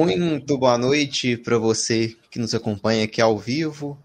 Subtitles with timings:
[0.00, 3.98] Muito boa noite para você que nos acompanha aqui ao vivo.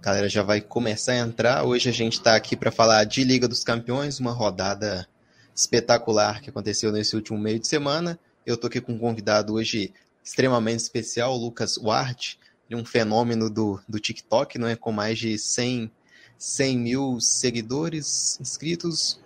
[0.00, 1.62] A galera já vai começar a entrar.
[1.64, 5.06] Hoje a gente está aqui para falar de Liga dos Campeões, uma rodada
[5.54, 8.18] espetacular que aconteceu nesse último meio de semana.
[8.46, 9.92] Eu estou aqui com um convidado hoje
[10.24, 12.38] extremamente especial, Lucas Ward,
[12.70, 14.74] um fenômeno do, do TikTok, não é?
[14.74, 15.90] com mais de 100,
[16.38, 19.20] 100 mil seguidores inscritos.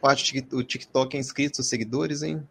[0.53, 2.43] O TikTok é inscritos, seguidores, hein?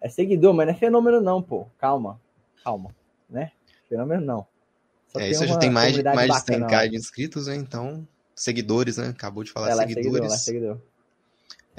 [0.00, 1.66] É seguidor, mas não é fenômeno não, pô.
[1.78, 2.18] Calma,
[2.64, 2.94] calma,
[3.28, 3.52] né?
[3.88, 4.46] Fenômeno não.
[5.12, 7.56] Só é, isso já tem mais, mais de 100k de inscritos, né?
[7.56, 9.08] Então, seguidores, né?
[9.08, 10.32] Acabou de falar é, seguidores.
[10.32, 10.78] É, seguidor,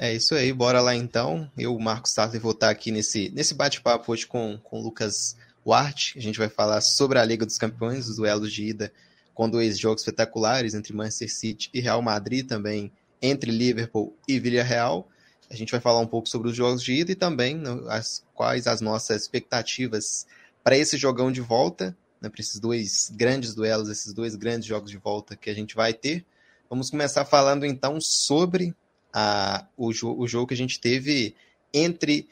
[0.02, 1.50] é, isso aí, bora lá então.
[1.58, 6.16] Eu, Marcos Sattler, vou estar aqui nesse, nesse bate-papo hoje com, com o Lucas Wart.
[6.16, 8.90] A gente vai falar sobre a Liga dos Campeões, os duelos de ida
[9.34, 15.06] com dois jogos espetaculares entre Manchester City e Real Madrid, também entre Liverpool e Villarreal.
[15.50, 18.66] A gente vai falar um pouco sobre os jogos de ida e também as, quais
[18.66, 20.26] as nossas expectativas
[20.62, 24.90] para esse jogão de volta, né, para esses dois grandes duelos, esses dois grandes jogos
[24.90, 26.24] de volta que a gente vai ter.
[26.68, 28.74] Vamos começar falando então sobre
[29.12, 31.34] a, o, o jogo que a gente teve
[31.72, 32.28] entre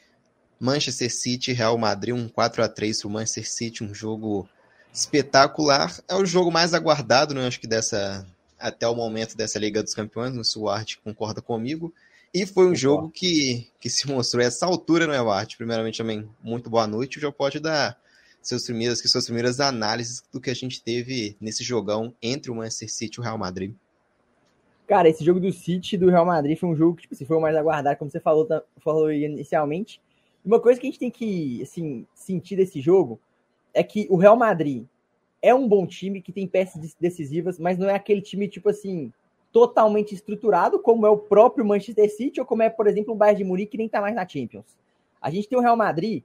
[0.59, 4.47] Manchester City e Real Madrid, um 4 a 3 para o Manchester City, um jogo
[4.93, 5.97] espetacular.
[6.07, 7.47] É o jogo mais aguardado, né?
[7.47, 8.25] Acho que dessa
[8.59, 11.93] até o momento dessa Liga dos Campeões, o Suarte concorda comigo.
[12.33, 15.55] E foi um jogo que, que se mostrou essa altura, não é, Bart?
[15.55, 17.19] Primeiramente, também, muito boa noite.
[17.19, 17.97] Já pode dar
[18.41, 22.91] seus primeiros, suas primeiras análises do que a gente teve nesse jogão entre o Manchester
[22.91, 23.73] City e o Real Madrid.
[24.87, 27.25] Cara, esse jogo do City e do Real Madrid foi um jogo que tipo, assim,
[27.25, 28.47] foi o mais aguardado, como você falou,
[28.79, 30.01] falou inicialmente.
[30.43, 33.19] Uma coisa que a gente tem que assim, sentir desse jogo
[33.73, 34.85] é que o Real Madrid
[35.41, 39.13] é um bom time que tem peças decisivas, mas não é aquele time, tipo assim,
[39.51, 43.43] totalmente estruturado, como é o próprio Manchester City, ou como é, por exemplo, o Bayern
[43.43, 44.77] de Munique, que nem tá mais na Champions.
[45.21, 46.23] A gente tem o Real Madrid,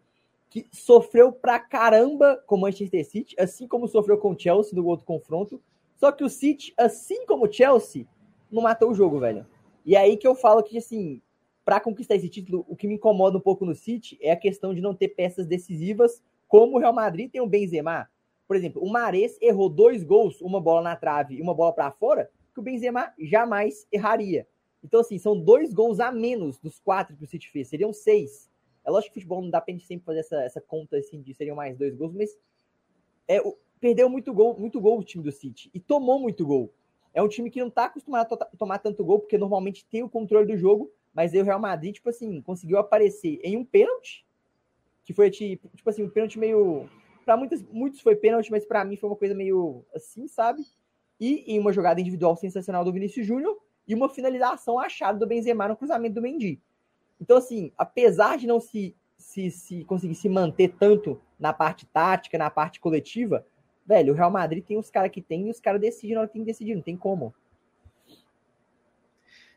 [0.54, 4.86] que sofreu pra caramba com o Manchester City, assim como sofreu com o Chelsea no
[4.86, 5.60] outro confronto,
[5.96, 8.06] só que o City, assim como o Chelsea,
[8.52, 9.44] não matou o jogo, velho.
[9.84, 11.20] E é aí que eu falo que, assim,
[11.64, 14.72] para conquistar esse título, o que me incomoda um pouco no City é a questão
[14.72, 18.08] de não ter peças decisivas, como o Real Madrid tem o Benzema.
[18.46, 21.90] Por exemplo, o Mares errou dois gols, uma bola na trave e uma bola para
[21.90, 24.46] fora, que o Benzema jamais erraria.
[24.84, 27.66] Então, assim, são dois gols a menos dos quatro que o City fez.
[27.66, 28.53] Seriam seis.
[28.84, 31.34] É lógico que futebol não dá pra gente sempre fazer essa, essa conta assim de
[31.34, 32.36] seriam mais dois gols, mas
[33.26, 33.40] é,
[33.80, 35.70] perdeu muito gol, muito gol o time do City.
[35.72, 36.72] E tomou muito gol.
[37.12, 40.08] É um time que não tá acostumado a tomar tanto gol, porque normalmente tem o
[40.08, 44.26] controle do jogo, mas aí o Real Madrid, tipo assim, conseguiu aparecer em um pênalti,
[45.04, 46.88] que foi tipo, tipo assim, um pênalti meio.
[47.24, 50.64] Para muitos, muitos foi pênalti, mas para mim foi uma coisa meio assim, sabe?
[51.18, 53.56] e em uma jogada individual sensacional do Vinícius Júnior
[53.86, 56.60] e uma finalização achada do Benzema no cruzamento do Mendy.
[57.20, 62.38] Então, assim, apesar de não se, se, se conseguir se manter tanto na parte tática,
[62.38, 63.46] na parte coletiva,
[63.86, 66.28] velho, o Real Madrid tem os caras que tem e os caras decidem na hora
[66.28, 67.34] que tem que decidir, não tem como.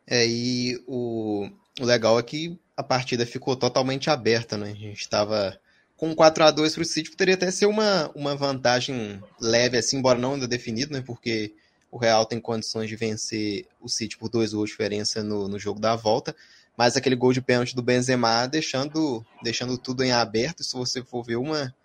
[0.06, 4.72] É, e o, o legal é que a partida ficou totalmente aberta, né?
[4.72, 5.60] A gente estava
[5.98, 9.98] com 4 a 2 para o City poderia até ser uma, uma vantagem leve, assim,
[9.98, 11.02] embora não ainda definido, né?
[11.06, 11.54] Porque
[11.92, 15.58] o Real tem condições de vencer o City por dois gols de diferença no, no
[15.58, 16.36] jogo da volta.
[16.78, 20.64] Mas aquele gol de pênalti do Benzema deixando, deixando tudo em aberto.
[20.64, 21.76] Se você for ver uma.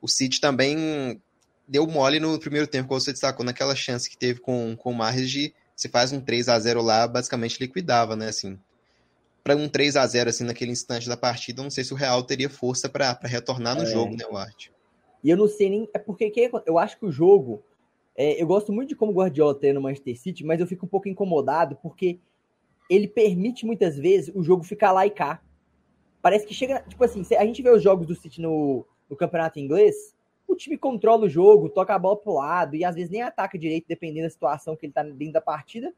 [0.00, 1.20] O City também
[1.68, 4.94] deu mole no primeiro tempo, como você destacou, naquela chance que teve com, com o
[4.94, 8.28] Mahrez de se faz um 3 a 0 lá, basicamente liquidava, né?
[8.28, 8.58] Assim,
[9.44, 12.22] para um 3 a 0 assim naquele instante da partida, não sei se o Real
[12.22, 13.86] teria força para retornar no é.
[13.86, 14.72] jogo, né, Ward?
[15.22, 15.88] E eu não sei nem.
[15.92, 17.62] É porque que, eu acho que o jogo.
[18.16, 20.86] É, eu gosto muito de como o Guardiola tem no Manchester City, mas eu fico
[20.86, 22.18] um pouco incomodado porque
[22.88, 25.42] ele permite muitas vezes o jogo ficar lá e cá.
[26.22, 26.80] Parece que chega.
[26.88, 30.14] Tipo assim, a gente vê os jogos do City no, no campeonato inglês,
[30.46, 33.58] o time controla o jogo, toca a bola pro lado e às vezes nem ataca
[33.58, 35.92] direito, dependendo da situação que ele tá dentro da partida.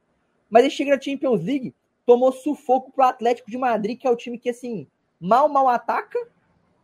[0.50, 1.72] Mas ele chega na Champions League,
[2.04, 4.88] tomou sufoco pro Atlético de Madrid, que é o time que, assim,
[5.20, 6.18] mal, mal ataca.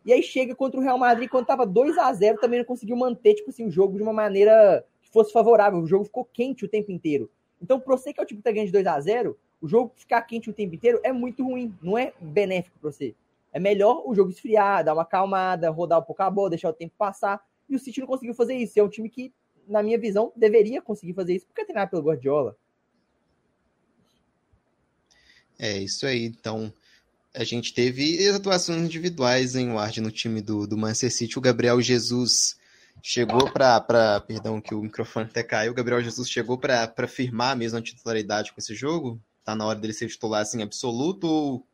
[0.05, 2.95] E aí chega contra o Real Madrid, quando tava 2 a 0 também não conseguiu
[2.95, 5.79] manter, tipo assim, o jogo de uma maneira que fosse favorável.
[5.79, 7.29] O jogo ficou quente o tempo inteiro.
[7.61, 9.67] Então, pra você que é o time que tá ganhando de 2 a 0 o
[9.67, 13.15] jogo ficar quente o tempo inteiro é muito ruim, não é benéfico para você.
[13.51, 16.73] É melhor o jogo esfriar, dar uma acalmada, rodar um pouco a bola, deixar o
[16.73, 17.43] tempo passar.
[17.67, 18.79] E o City não conseguiu fazer isso.
[18.79, 19.33] É um time que,
[19.67, 22.55] na minha visão, deveria conseguir fazer isso, porque é treinado pelo Guardiola.
[25.57, 26.25] É isso aí.
[26.25, 26.71] Então,
[27.33, 31.37] a gente teve atuações individuais em Ward no time do, do Manchester City.
[31.37, 32.57] O Gabriel Jesus
[33.01, 34.19] chegou para.
[34.21, 35.71] Perdão, que o microfone até caiu.
[35.71, 39.19] O Gabriel Jesus chegou para firmar mesmo a titularidade com esse jogo?
[39.47, 41.65] Tá na hora dele ser titular assim absoluto ou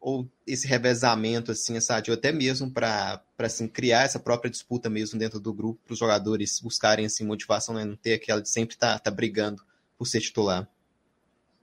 [0.00, 1.74] ou esse revezamento, assim?
[1.74, 6.00] Ou até mesmo para assim, criar essa própria disputa mesmo dentro do grupo, para os
[6.00, 7.84] jogadores buscarem assim, motivação, né?
[7.84, 9.62] não ter aquela de sempre tá, tá brigando
[9.96, 10.68] por ser titular?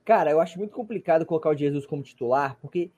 [0.05, 2.89] Cara, eu acho muito complicado colocar o Jesus como titular, porque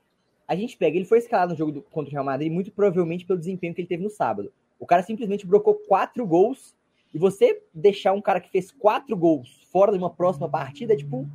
[0.48, 3.26] a gente pega, ele foi escalado no jogo do, contra o Real Madrid muito provavelmente
[3.26, 4.54] pelo desempenho que ele teve no sábado.
[4.80, 6.76] O cara simplesmente brocou quatro gols,
[7.12, 10.98] e você deixar um cara que fez quatro gols fora de uma próxima partida é
[10.98, 11.28] tipo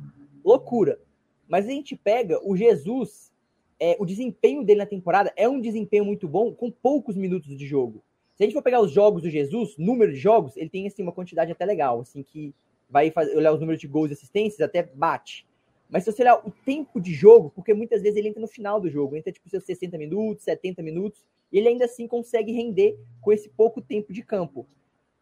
[0.43, 0.99] loucura.
[1.47, 3.31] Mas a gente pega o Jesus,
[3.79, 7.65] é, o desempenho dele na temporada é um desempenho muito bom com poucos minutos de
[7.65, 8.03] jogo.
[8.35, 11.03] Se a gente for pegar os jogos do Jesus, número de jogos, ele tem assim
[11.03, 12.55] uma quantidade até legal, assim que
[12.89, 15.45] vai fazer, olhar os números de gols e assistências, até bate.
[15.89, 18.79] Mas se você olhar o tempo de jogo, porque muitas vezes ele entra no final
[18.79, 22.97] do jogo, entra tipo seus 60 minutos, 70 minutos, e ele ainda assim consegue render
[23.19, 24.65] com esse pouco tempo de campo.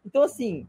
[0.04, 0.68] Então, assim,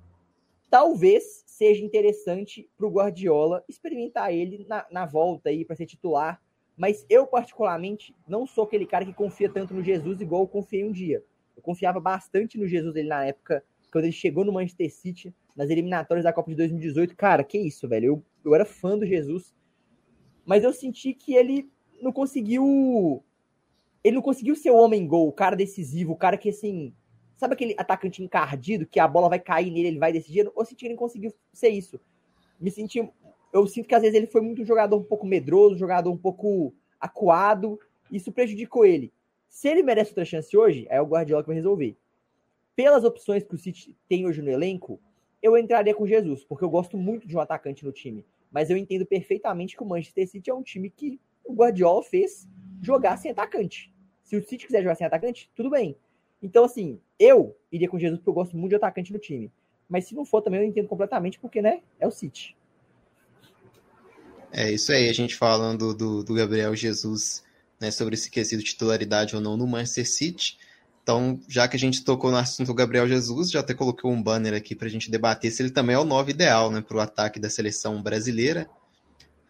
[0.72, 6.42] talvez seja interessante para o Guardiola experimentar ele na, na volta aí para ser titular.
[6.78, 10.86] Mas eu, particularmente, não sou aquele cara que confia tanto no Jesus igual eu confiei
[10.86, 11.24] um dia.
[11.56, 15.70] Eu confiava bastante no Jesus ele na época, quando ele chegou no Manchester City, nas
[15.70, 17.18] eliminatórias da Copa de 2018.
[17.18, 18.06] Cara, que isso, velho.
[18.06, 19.54] Eu, eu era fã do Jesus.
[20.46, 21.70] Mas eu senti que ele
[22.02, 23.22] não conseguiu.
[24.02, 26.96] Ele não conseguiu ser o homem gol, o cara decisivo, o cara que, assim.
[27.42, 30.46] Sabe aquele atacante encardido que a bola vai cair nele, ele vai decidir?
[30.56, 32.00] Eu senti que ele não conseguiu ser isso.
[32.60, 33.12] Me senti.
[33.52, 36.12] Eu sinto que às vezes ele foi muito um jogador um pouco medroso, um jogador
[36.12, 37.80] um pouco acuado.
[38.12, 39.12] Isso prejudicou ele.
[39.50, 41.98] Se ele merece outra chance hoje, é o Guardiola que vai resolver.
[42.76, 45.02] Pelas opções que o City tem hoje no elenco,
[45.42, 48.24] eu entraria com Jesus, porque eu gosto muito de um atacante no time.
[48.52, 52.48] Mas eu entendo perfeitamente que o Manchester City é um time que o Guardiola fez
[52.84, 53.92] jogar sem atacante.
[54.22, 55.98] Se o City quiser jogar sem atacante, tudo bem.
[56.42, 59.52] Então, assim, eu iria com Jesus porque eu gosto muito de atacante no time.
[59.88, 62.56] Mas se não for também, eu entendo completamente, porque, né, é o City.
[64.52, 67.44] É isso aí, a gente falando do, do Gabriel Jesus,
[67.80, 70.58] né, sobre esse quesito titularidade ou não no Manchester City.
[71.04, 74.22] Então, já que a gente tocou no assunto do Gabriel Jesus, já até colocou um
[74.22, 76.98] banner aqui para a gente debater se ele também é o 9 ideal né, para
[76.98, 78.70] o ataque da seleção brasileira.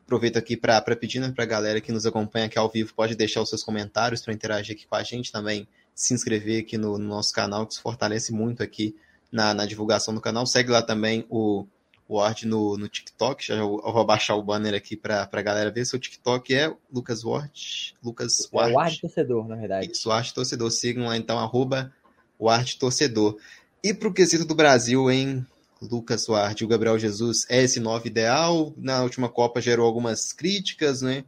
[0.04, 3.16] Aproveito aqui para pedir né, para a galera que nos acompanha aqui ao vivo, pode
[3.16, 5.68] deixar os seus comentários para interagir aqui com a gente também,
[6.02, 8.96] se inscrever aqui no, no nosso canal, que isso fortalece muito aqui
[9.32, 10.48] na, na divulgação do canal.
[10.48, 11.64] Segue lá também o
[12.10, 13.46] Ward no, no TikTok.
[13.46, 15.86] Já eu, vou abaixar o banner aqui para a galera ver.
[15.86, 17.96] Seu TikTok é Lucas Ward.
[18.04, 18.72] Lucas Ward.
[18.72, 19.92] É Ward Torcedor, na verdade.
[19.92, 20.72] Isso, Ward Torcedor.
[20.72, 21.94] Sigam lá então, arroba
[22.40, 23.38] Ward Torcedor.
[23.84, 25.46] E para o quesito do Brasil, hein?
[25.80, 28.74] Lucas Ward, o Gabriel Jesus é esse novo ideal.
[28.76, 31.26] Na última Copa gerou algumas críticas, né?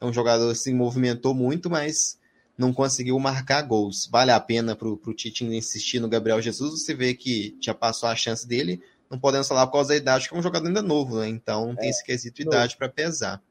[0.00, 2.18] É um jogador que se movimentou muito, mas
[2.56, 4.08] não conseguiu marcar gols.
[4.10, 6.82] Vale a pena para o Tite insistir no Gabriel Jesus.
[6.82, 8.80] Você vê que já passou a chance dele,
[9.10, 11.28] não podemos falar por causa da idade, que é um jogador ainda novo, né?
[11.28, 13.42] Então tem é, esse quesito de idade para pesar.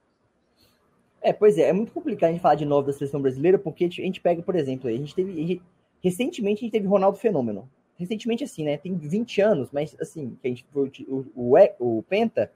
[1.22, 3.86] É, pois é, é muito complicado a gente falar de novo da seleção brasileira, porque
[3.86, 5.32] a gente pega, por exemplo, a gente teve.
[5.32, 5.62] A gente,
[6.04, 7.70] recentemente a gente teve Ronaldo Fenômeno.
[7.98, 8.78] Recentemente, assim, né?
[8.78, 12.52] Tem 20 anos, mas assim, que a gente foi o, o, o, Penta.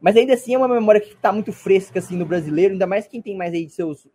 [0.00, 3.06] Mas ainda assim é uma memória que tá muito fresca, assim, no brasileiro, ainda mais
[3.06, 4.06] quem tem mais aí de seus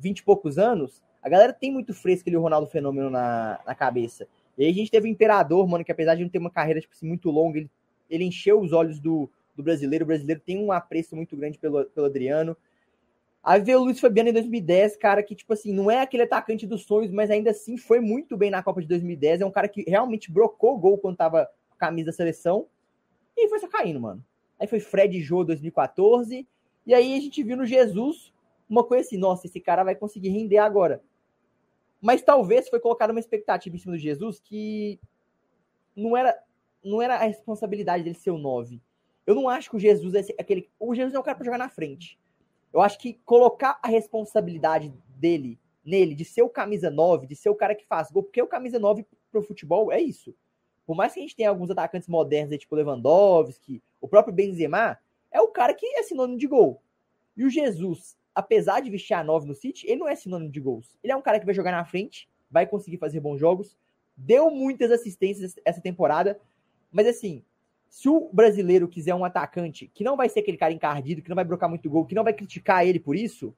[0.00, 1.02] 20 e poucos anos.
[1.22, 4.26] A galera tem muito fresco ali o Ronaldo Fenômeno na, na cabeça.
[4.56, 6.80] E aí a gente teve o Imperador, mano, que apesar de não ter uma carreira
[6.80, 7.70] tipo assim, muito longa, ele,
[8.08, 10.04] ele encheu os olhos do, do brasileiro.
[10.04, 12.56] O brasileiro tem um apreço muito grande pelo, pelo Adriano.
[13.42, 16.66] Aí veio o Luiz Fabiano em 2010, cara, que, tipo assim, não é aquele atacante
[16.66, 19.40] dos sonhos, mas ainda assim foi muito bem na Copa de 2010.
[19.40, 22.66] É um cara que realmente brocou gol quando tava com a camisa da seleção.
[23.36, 24.22] E foi só caindo, mano.
[24.58, 26.46] Aí foi Fred Jô 2014.
[26.86, 28.29] E aí a gente viu no Jesus
[28.70, 31.02] uma coisa assim, nossa, esse cara vai conseguir render agora.
[32.00, 35.00] Mas talvez foi colocada uma expectativa em cima do Jesus que
[35.94, 36.40] não era,
[36.82, 38.80] não era a responsabilidade dele ser o 9.
[39.26, 40.70] Eu não acho que o Jesus é aquele.
[40.78, 42.18] O Jesus é um cara para jogar na frente.
[42.72, 47.50] Eu acho que colocar a responsabilidade dele, nele, de ser o camisa 9, de ser
[47.50, 50.34] o cara que faz gol, porque o camisa 9 pro futebol é isso.
[50.86, 54.96] Por mais que a gente tenha alguns atacantes modernos, tipo Lewandowski, o próprio Benzema,
[55.30, 56.80] é o cara que é sinônimo de gol.
[57.36, 60.60] E o Jesus apesar de vestir a 9 no City, ele não é sinônimo de
[60.60, 60.98] gols.
[61.02, 63.76] Ele é um cara que vai jogar na frente, vai conseguir fazer bons jogos,
[64.16, 66.40] deu muitas assistências essa temporada,
[66.90, 67.42] mas assim,
[67.88, 71.36] se o brasileiro quiser um atacante que não vai ser aquele cara encardido, que não
[71.36, 73.54] vai brocar muito gol, que não vai criticar ele por isso,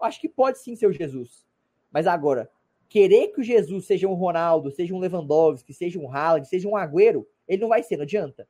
[0.00, 1.46] acho que pode sim ser o Jesus.
[1.92, 2.50] Mas agora,
[2.88, 6.76] querer que o Jesus seja um Ronaldo, seja um Lewandowski, seja um Haaland, seja um
[6.76, 8.46] Agüero, ele não vai ser, não adianta.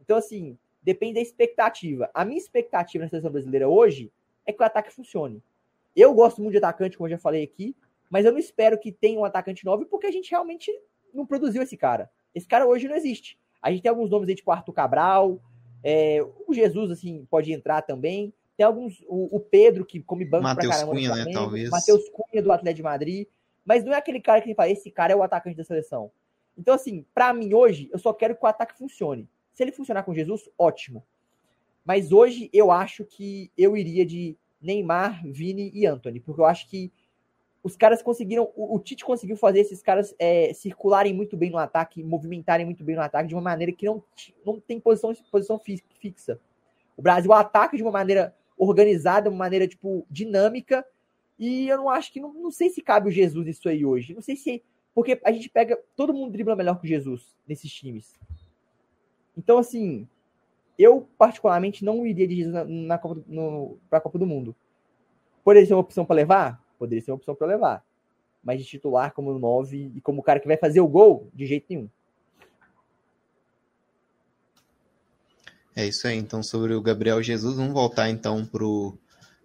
[0.00, 2.10] Então, assim, depende da expectativa.
[2.14, 4.12] A minha expectativa na seleção brasileira hoje
[4.46, 5.42] é que o ataque funcione.
[5.94, 7.74] Eu gosto muito de atacante, como eu já falei aqui,
[8.08, 10.70] mas eu não espero que tenha um atacante novo porque a gente realmente
[11.12, 12.10] não produziu esse cara.
[12.34, 13.38] Esse cara hoje não existe.
[13.60, 15.40] A gente tem alguns nomes aí, tipo Arthur Cabral,
[15.82, 19.02] é, o Jesus, assim, pode entrar também, Tem alguns.
[19.06, 20.92] O, o Pedro, que come banco Mateus pra caramba.
[20.94, 21.70] Cunha, né, talvez.
[21.70, 23.28] Matheus Cunha do Atlético de Madrid.
[23.64, 26.10] Mas não é aquele cara que fala, esse cara é o atacante da seleção.
[26.56, 29.28] Então, assim, para mim hoje, eu só quero que o ataque funcione.
[29.52, 31.04] Se ele funcionar com Jesus, ótimo.
[31.86, 36.68] Mas hoje eu acho que eu iria de Neymar, Vini e Anthony, porque eu acho
[36.68, 36.92] que
[37.62, 41.58] os caras conseguiram, o, o Tite conseguiu fazer esses caras é, circularem muito bem no
[41.58, 44.02] ataque, movimentarem muito bem no ataque de uma maneira que não,
[44.44, 46.40] não tem posição, posição fixa.
[46.96, 50.84] O Brasil ataca de uma maneira organizada, uma maneira tipo dinâmica,
[51.38, 54.14] e eu não acho que não, não sei se cabe o Jesus isso aí hoje.
[54.14, 54.62] Não sei se
[54.94, 58.18] porque a gente pega todo mundo dribla melhor que o Jesus nesses times.
[59.36, 60.08] Então assim,
[60.78, 63.20] eu particularmente não iria de Jesus na, na Copa
[63.88, 64.54] para a Copa do Mundo.
[65.44, 66.62] Poderia ser uma opção para levar?
[66.78, 67.84] Poderia ser uma opção para levar.
[68.42, 71.46] Mas de titular como 9 e como o cara que vai fazer o gol, de
[71.46, 71.88] jeito nenhum.
[75.74, 76.16] É isso aí.
[76.16, 78.96] Então, sobre o Gabriel Jesus, vamos voltar então pro,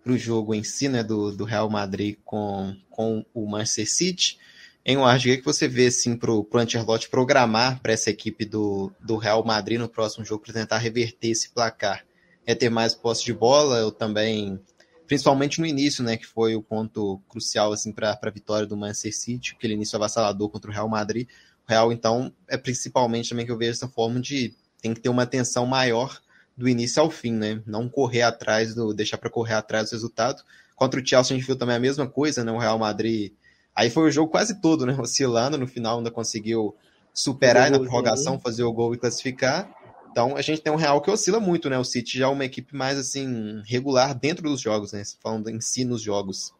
[0.03, 4.39] pro jogo em si, né, do, do Real Madrid com, com o Manchester City.
[4.83, 8.91] Em Ward, o que você vê assim, para o Ancelotti programar para essa equipe do,
[8.99, 12.03] do Real Madrid no próximo jogo para tentar reverter esse placar?
[12.47, 14.59] É ter mais posse de bola ou também,
[15.05, 19.15] principalmente no início, né, que foi o ponto crucial assim, para a vitória do Manchester
[19.15, 21.27] City, aquele início avassalador contra o Real Madrid.
[21.67, 25.09] O Real, então, é principalmente também que eu vejo essa forma de tem que ter
[25.09, 26.19] uma atenção maior
[26.57, 27.61] do início ao fim, né?
[27.65, 28.93] Não correr atrás do.
[28.93, 30.43] deixar para correr atrás do resultado.
[30.75, 32.51] Contra o Chelsea a gente viu também a mesma coisa, né?
[32.51, 33.33] O Real Madrid.
[33.75, 34.95] Aí foi o jogo quase todo, né?
[34.99, 36.75] Oscilando, no final ainda conseguiu
[37.13, 39.69] superar na prorrogação, fazer o gol e classificar.
[40.11, 41.77] Então a gente tem um Real que oscila muito, né?
[41.77, 45.03] O City já é uma equipe mais assim, regular dentro dos jogos, né?
[45.21, 46.53] Falando em si nos jogos.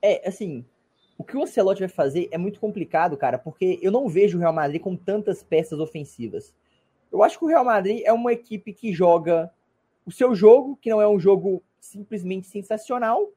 [0.00, 0.64] É, assim,
[1.18, 4.40] o que o Ancelotti vai fazer é muito complicado, cara, porque eu não vejo o
[4.40, 6.52] Real Madrid com tantas peças ofensivas.
[7.12, 9.50] Eu acho que o Real Madrid é uma equipe que joga
[10.06, 13.30] o seu jogo, que não é um jogo simplesmente sensacional,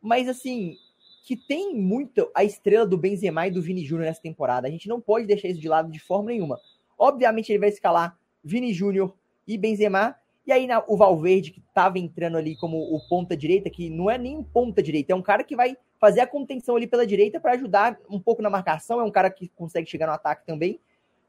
[0.00, 0.78] mas assim,
[1.26, 4.68] que tem muito a estrela do Benzema e do Vini Júnior nessa temporada.
[4.68, 6.56] A gente não pode deixar isso de lado de forma nenhuma.
[6.96, 9.12] Obviamente ele vai escalar Vini Júnior
[9.44, 10.14] e Benzema,
[10.46, 14.08] e aí na, o Valverde, que estava entrando ali como o ponta direita, que não
[14.08, 17.40] é nem ponta direita, é um cara que vai fazer a contenção ali pela direita
[17.40, 20.78] para ajudar um pouco na marcação, é um cara que consegue chegar no ataque também.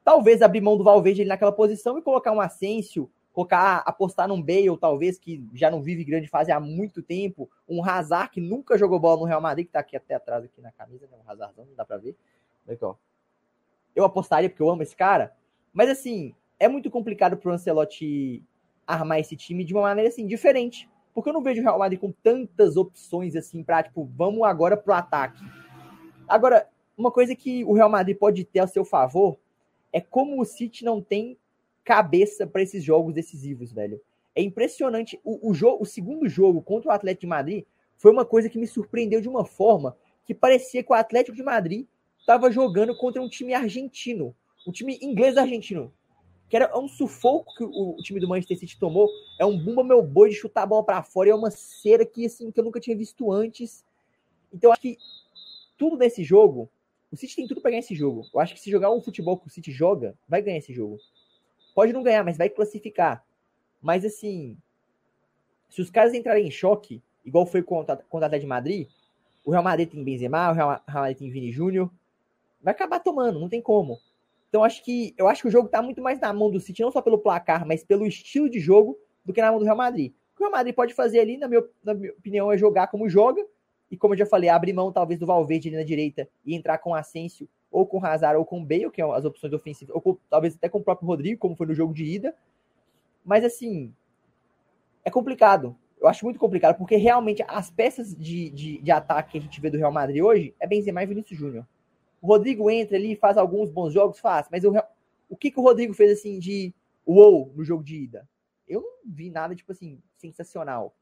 [0.04, 4.42] Talvez abrir mão do Valverde ali naquela posição e colocar um Asensio, colocar, apostar num
[4.42, 8.76] Bale, talvez, que já não vive grande fase há muito tempo, um Hazard, que nunca
[8.80, 11.16] jogou bola no Real Madrid, que tá aqui até atrás aqui na camisa, né?
[11.24, 12.16] um Hazardzão, não dá pra ver.
[12.68, 12.96] Aqui, ó.
[13.96, 15.36] Eu apostaria porque eu amo esse cara,
[15.72, 18.44] mas assim, é muito complicado pro Ancelotti
[18.88, 20.90] armar esse time de uma maneira assim, diferente.
[21.14, 24.76] Porque eu não vejo o Real Madrid com tantas opções assim pra, tipo, vamos agora
[24.76, 25.44] pro ataque.
[26.28, 26.68] Agora,
[26.98, 29.38] uma coisa que o Real Madrid pode ter a seu favor
[29.94, 31.38] é como o City não tem
[31.88, 34.02] cabeça para esses jogos decisivos, velho.
[34.36, 35.18] É impressionante.
[35.24, 37.64] O, o, jogo, o segundo jogo contra o Atlético de Madrid
[37.96, 41.42] foi uma coisa que me surpreendeu de uma forma que parecia que o Atlético de
[41.42, 41.88] Madrid
[42.20, 44.36] estava jogando contra um time argentino,
[44.68, 45.94] um time inglês argentino,
[46.50, 49.10] que era um sufoco que o, o time do Manchester City tomou.
[49.40, 52.06] É um bumba meu boi de chutar a bola para fora, e é uma cera
[52.06, 53.86] que assim que eu nunca tinha visto antes.
[54.54, 54.98] Então acho que
[55.78, 56.70] tudo nesse jogo
[57.10, 58.28] o City tem tudo para ganhar esse jogo.
[58.34, 61.00] Eu acho que se jogar um futebol que o City joga, vai ganhar esse jogo.
[61.78, 63.24] Pode não ganhar, mas vai classificar.
[63.80, 64.58] Mas assim,
[65.70, 68.88] se os caras entrarem em choque, igual foi contra, contra a Atlético de Madrid,
[69.46, 71.92] o Real Madrid tem Benzema, o Real Madrid tem Vini Júnior,
[72.60, 74.00] vai acabar tomando, não tem como.
[74.50, 76.82] Então acho que eu acho que o jogo tá muito mais na mão do City,
[76.82, 79.78] não só pelo placar, mas pelo estilo de jogo do que na mão do Real
[79.78, 80.14] Madrid.
[80.34, 82.88] O que o Real Madrid pode fazer ali, na minha, na minha opinião, é jogar
[82.88, 83.46] como joga,
[83.92, 86.80] e como eu já falei, abrir mão talvez do Valverde ali na direita e entrar
[86.80, 90.18] com Asensio ou com Hazard ou com Bale, que são as opções ofensivas, ou com,
[90.30, 92.36] talvez até com o próprio Rodrigo, como foi no jogo de ida.
[93.26, 93.94] Mas assim,
[95.04, 95.76] é complicado.
[96.00, 99.60] Eu acho muito complicado, porque realmente as peças de, de, de ataque que a gente
[99.60, 101.68] vê do Real Madrid hoje é Benzema e Vinícius Júnior.
[102.22, 104.74] O Rodrigo entra ali, faz alguns bons jogos, faz, mas o,
[105.30, 106.74] o que, que o Rodrigo fez assim de
[107.06, 108.28] wow no jogo de ida?
[108.68, 110.96] Eu não vi nada, tipo assim, sensacional.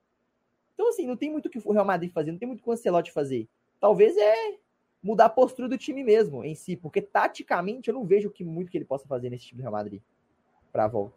[0.73, 2.63] Então, assim, não tem muito o que o Real Madrid fazer, não tem muito o
[2.63, 3.47] que o Ancelotti fazer.
[3.79, 4.57] Talvez é
[5.05, 8.71] mudar a postura do time mesmo, em si, porque taticamente eu não vejo que muito
[8.71, 10.01] que ele possa fazer nesse time do Real Madrid
[10.71, 11.15] para a volta.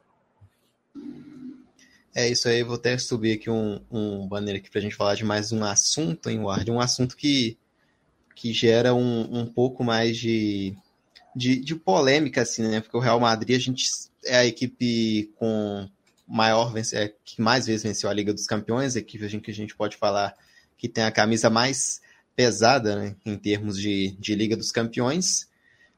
[2.15, 5.15] É isso aí, vou até subir aqui um, um banner aqui para a gente falar
[5.15, 7.57] de mais um assunto em Ward, um assunto que,
[8.35, 10.77] que gera um, um pouco mais de,
[11.35, 12.83] de, de polêmica, assim, né?
[12.83, 13.87] Porque o Real Madrid, a gente
[14.27, 15.89] é a equipe com
[16.27, 19.75] maior, é, que mais vezes venceu a Liga dos Campeões, a equipe que a gente
[19.75, 20.37] pode falar
[20.77, 22.03] que tem a camisa mais
[22.39, 25.49] pesada né, em termos de, de Liga dos Campeões.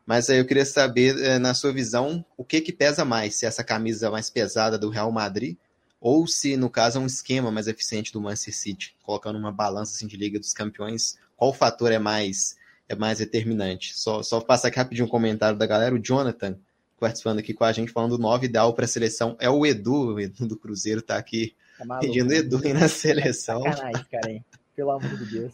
[0.06, 3.34] Mas aí eu queria saber, eh, na sua visão, o que que pesa mais?
[3.34, 5.58] Se essa camisa mais pesada do Real Madrid
[6.00, 9.94] ou se, no caso, é um esquema mais eficiente do Manchester City, colocando uma balança
[9.94, 12.56] assim, de Liga dos Campeões, qual fator é mais
[12.88, 13.92] é mais determinante?
[13.94, 16.56] Só, só passar aqui rapidinho um comentário da galera, o Jonathan,
[16.98, 20.14] participando aqui com a gente, falando o 9 ideal para a seleção é o Edu,
[20.14, 23.62] o Edu do Cruzeiro tá aqui tá maluco, pedindo Edu na seleção.
[23.62, 24.44] Sacanagem, cara, hein?
[24.74, 25.52] pelo amor de Deus.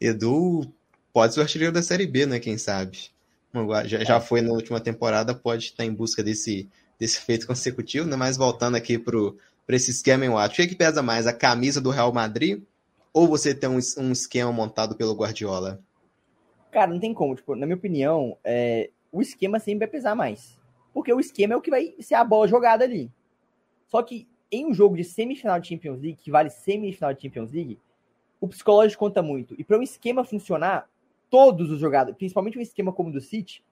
[0.00, 0.70] Edu
[1.12, 2.38] pode ser o artilheiro da Série B, né?
[2.38, 3.10] Quem sabe?
[3.86, 4.20] Já, já é.
[4.20, 8.16] foi na última temporada, pode estar em busca desse, desse feito consecutivo, né?
[8.16, 10.52] Mas voltando aqui pro, para esse esquema, eu acho.
[10.52, 12.62] O que, é que pesa mais, a camisa do Real Madrid
[13.12, 15.80] ou você ter um, um esquema montado pelo Guardiola?
[16.70, 17.34] Cara, não tem como.
[17.34, 20.58] Tipo, na minha opinião, é, o esquema sempre vai pesar mais.
[20.92, 23.10] Porque o esquema é o que vai ser a bola jogada ali.
[23.86, 27.52] Só que em um jogo de semifinal de Champions League, que vale semifinal de Champions
[27.52, 27.78] League,
[28.40, 29.54] o psicológico conta muito.
[29.58, 30.88] E para um esquema funcionar,
[31.30, 33.64] todos os jogadores, principalmente um esquema como o do City,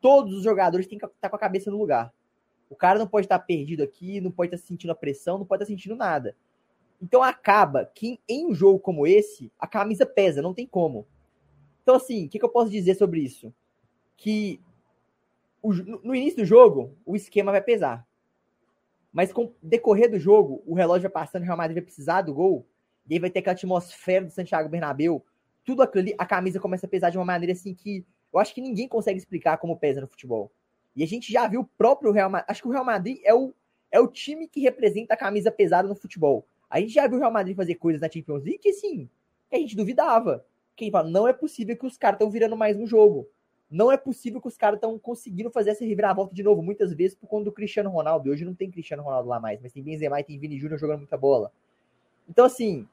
[0.00, 2.12] todos os jogadores têm que estar com a cabeça no lugar.
[2.68, 5.62] O cara não pode estar perdido aqui, não pode estar sentindo a pressão, não pode
[5.62, 6.36] estar sentindo nada.
[7.02, 11.06] Então acaba que em um jogo como esse, a camisa pesa, não tem como.
[11.82, 13.52] Então, assim, o que, que, eu posso dizer sobre isso?
[14.16, 14.60] Que
[15.62, 18.06] o, no início do jogo, o esquema vai pesar.
[19.12, 22.22] Mas com o decorrer do jogo, o relógio vai passando, o Real Madrid vai precisar
[22.22, 22.66] do gol,
[23.08, 25.24] e aí vai ter aquela atmosfera do Santiago Bernabéu,
[25.64, 28.54] tudo aquilo ali, a camisa começa a pesar de uma maneira assim que eu acho
[28.54, 30.52] que ninguém consegue explicar como pesa no futebol.
[30.94, 32.50] E a gente já viu o próprio Real Madrid.
[32.50, 33.54] Acho que o Real Madrid é o,
[33.90, 36.46] é o time que representa a camisa pesada no futebol.
[36.68, 39.08] A gente já viu o Real Madrid fazer coisas na Champions League que, assim,
[39.48, 40.44] que a gente duvidava.
[40.76, 43.28] Quem fala, não é possível que os caras estão virando mais no jogo.
[43.70, 47.16] Não é possível que os caras estão conseguindo fazer essa reviravolta de novo, muitas vezes
[47.16, 48.30] por conta do Cristiano Ronaldo.
[48.30, 50.98] Hoje não tem Cristiano Ronaldo lá mais, mas tem Benzema e tem Vini Júnior jogando
[50.98, 51.52] muita bola.
[52.30, 52.86] Então, assim,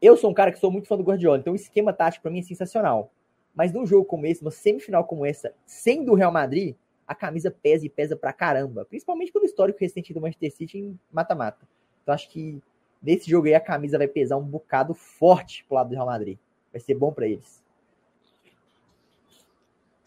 [0.00, 2.30] eu sou um cara que sou muito fã do Guardiola, então o esquema tático para
[2.30, 3.12] mim é sensacional.
[3.54, 6.74] Mas num jogo como esse, uma semifinal como essa, sendo o Real Madrid,
[7.06, 8.84] a camisa pesa e pesa pra caramba.
[8.86, 11.66] Principalmente pelo histórico recente do Manchester City em mata-mata.
[12.02, 12.60] Então acho que
[13.02, 16.38] nesse jogo aí a camisa vai pesar um bocado forte pro lado do Real Madrid.
[16.72, 17.62] Vai ser bom para eles.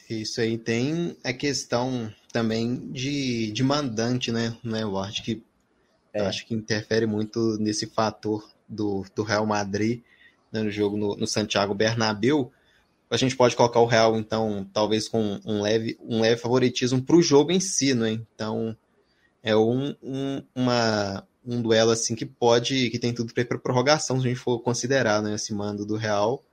[0.10, 4.82] Isso aí tem a questão também de, de mandante, né, né
[5.24, 5.44] que
[6.14, 6.22] é.
[6.22, 10.02] acho que interfere muito nesse fator do, do Real Madrid
[10.52, 12.52] né, no jogo no, no Santiago Bernabéu
[13.10, 17.16] a gente pode colocar o Real, então, talvez com um leve, um leve favoritismo para
[17.16, 18.12] o jogo em si, né?
[18.12, 18.78] Então,
[19.42, 24.28] é um, um, uma, um duelo assim que pode, que tem tudo para prorrogação, se
[24.28, 26.44] a gente for considerar né, esse mando do Real.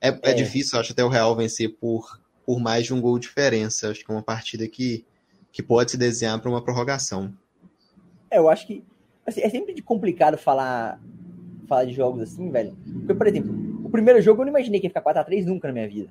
[0.00, 0.20] É, é.
[0.22, 3.90] é difícil, acho, até o Real vencer por, por mais de um gol de diferença.
[3.90, 5.04] Acho que é uma partida que,
[5.52, 7.32] que pode se desenhar para uma prorrogação.
[8.28, 8.82] É, eu acho que
[9.30, 11.00] assim, é sempre complicado falar,
[11.66, 12.76] falar de jogos assim, velho.
[13.00, 15.74] Porque, por exemplo, o primeiro jogo eu não imaginei que ia ficar 4x3 nunca na
[15.74, 16.10] minha vida.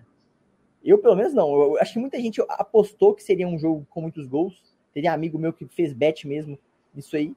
[0.84, 1.52] Eu, pelo menos, não.
[1.54, 4.62] Eu, acho que muita gente apostou que seria um jogo com muitos gols.
[4.94, 6.58] Teria amigo meu que fez bet mesmo
[6.94, 7.34] nisso aí.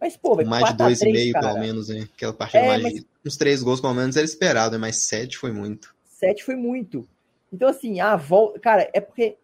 [0.00, 2.08] Mas, pô, vai Mais de dois e meio, pelo menos, hein?
[2.14, 2.94] Aquela partida é, mais mas...
[2.94, 5.94] de uns três gols, pelo menos, era esperado, mas sete foi muito.
[6.04, 7.08] Sete foi muito.
[7.52, 8.58] Então, assim, a volta.
[8.60, 9.36] Cara, é porque.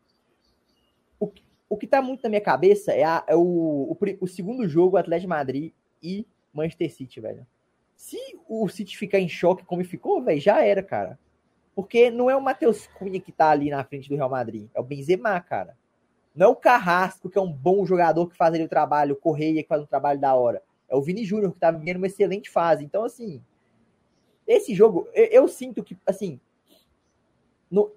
[1.19, 1.31] O,
[1.69, 4.97] o que tá muito na minha cabeça é, a, é o, o, o segundo jogo,
[4.97, 7.47] Atlético de Madrid e Manchester City, velho.
[7.97, 11.19] Se o City ficar em choque como ficou, velho, já era, cara.
[11.75, 14.81] Porque não é o Matheus Cunha que tá ali na frente do Real Madrid, é
[14.81, 15.77] o Benzema, cara.
[16.35, 19.19] Não é o Carrasco, que é um bom jogador que faz ali o trabalho, o
[19.19, 20.63] Correia que faz um trabalho da hora.
[20.89, 22.85] É o Vini Júnior que tá vivendo uma excelente fase.
[22.85, 23.43] Então, assim,
[24.47, 26.41] esse jogo, eu, eu sinto que, assim,
[27.71, 27.91] no,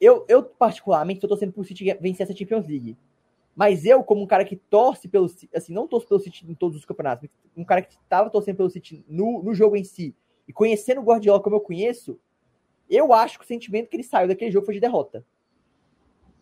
[0.00, 2.96] eu, eu particularmente tô torcendo pro City vencer essa Champions League.
[3.56, 6.76] Mas eu, como um cara que torce pelo assim, não torço pelo City em todos
[6.76, 10.14] os campeonatos, um cara que estava torcendo pelo City no, no jogo em si,
[10.46, 12.20] e conhecendo o Guardiola como eu conheço,
[12.88, 15.24] eu acho que o sentimento que ele saiu daquele jogo foi de derrota.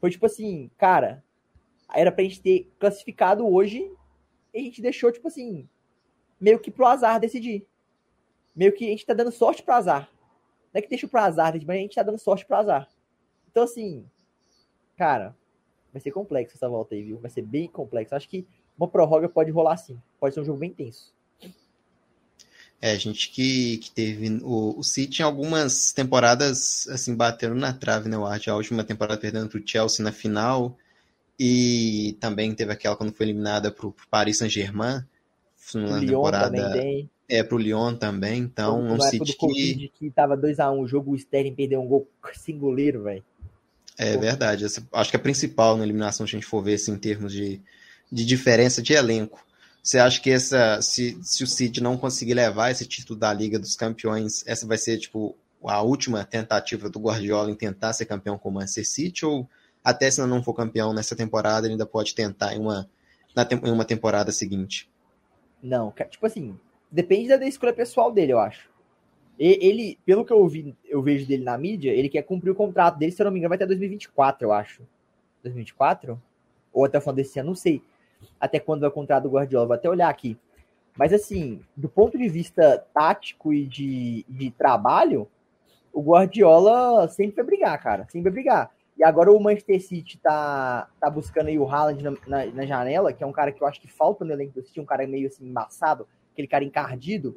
[0.00, 1.24] Foi tipo assim, cara,
[1.94, 3.90] era pra gente ter classificado hoje
[4.52, 5.68] e a gente deixou, tipo assim,
[6.40, 7.64] meio que pro azar decidir.
[8.54, 10.10] Meio que a gente tá dando sorte pro azar.
[10.72, 12.88] Não é que deixa pro azar, mas a gente tá dando sorte pro azar.
[13.48, 14.04] Então, assim,
[14.96, 15.36] cara,
[15.94, 17.18] vai ser complexo essa volta aí, viu?
[17.18, 18.16] Vai ser bem complexo.
[18.16, 18.44] Acho que
[18.76, 19.96] uma prorroga pode rolar sim.
[20.18, 21.14] Pode ser um jogo bem tenso.
[22.82, 24.40] É, a gente que, que teve.
[24.42, 28.18] O, o City em algumas temporadas, assim, batendo na trave, né?
[28.18, 30.76] O Arte, a última temporada perdendo para o Chelsea na final.
[31.38, 35.04] E também teve aquela quando foi eliminada para o Paris Saint-Germain.
[35.74, 36.82] Na temporada.
[37.26, 38.40] É, para o Lyon também.
[38.40, 39.88] Então, um City do que.
[39.94, 43.24] que tava 2x1 um, o jogo, o Sterling perdeu um gol singuleiro, velho.
[43.96, 44.66] É verdade.
[44.92, 47.60] Acho que é principal na eliminação, se a gente for ver assim, em termos de,
[48.10, 49.44] de diferença de elenco.
[49.82, 53.58] Você acha que essa, se, se o City não conseguir levar esse título da Liga
[53.58, 58.38] dos Campeões, essa vai ser tipo a última tentativa do Guardiola em tentar ser campeão
[58.38, 59.26] com o Manchester City?
[59.26, 59.48] Ou
[59.82, 62.88] até se não for campeão nessa temporada, ele ainda pode tentar em uma,
[63.36, 64.88] na, em uma temporada seguinte?
[65.62, 66.58] Não, tipo assim,
[66.90, 68.68] depende da escolha pessoal dele, eu acho.
[69.38, 72.98] Ele, pelo que eu, vi, eu vejo dele na mídia, ele quer cumprir o contrato
[72.98, 74.82] dele, se eu não me engano, vai até 2024, eu acho.
[75.42, 76.20] 2024?
[76.72, 77.82] Ou até o final desse ano, não sei.
[78.40, 80.38] Até quando vai o contrato do Guardiola, vou até olhar aqui.
[80.96, 85.28] Mas assim, do ponto de vista tático e de, de trabalho,
[85.92, 88.04] o Guardiola sempre vai brigar, cara.
[88.04, 88.70] Sempre vai brigar.
[88.96, 93.12] E agora o Manchester City tá, tá buscando aí o Haaland na, na, na, janela,
[93.12, 95.04] que é um cara que eu acho que falta no elenco do City, um cara
[95.06, 97.36] meio assim embaçado, aquele cara encardido.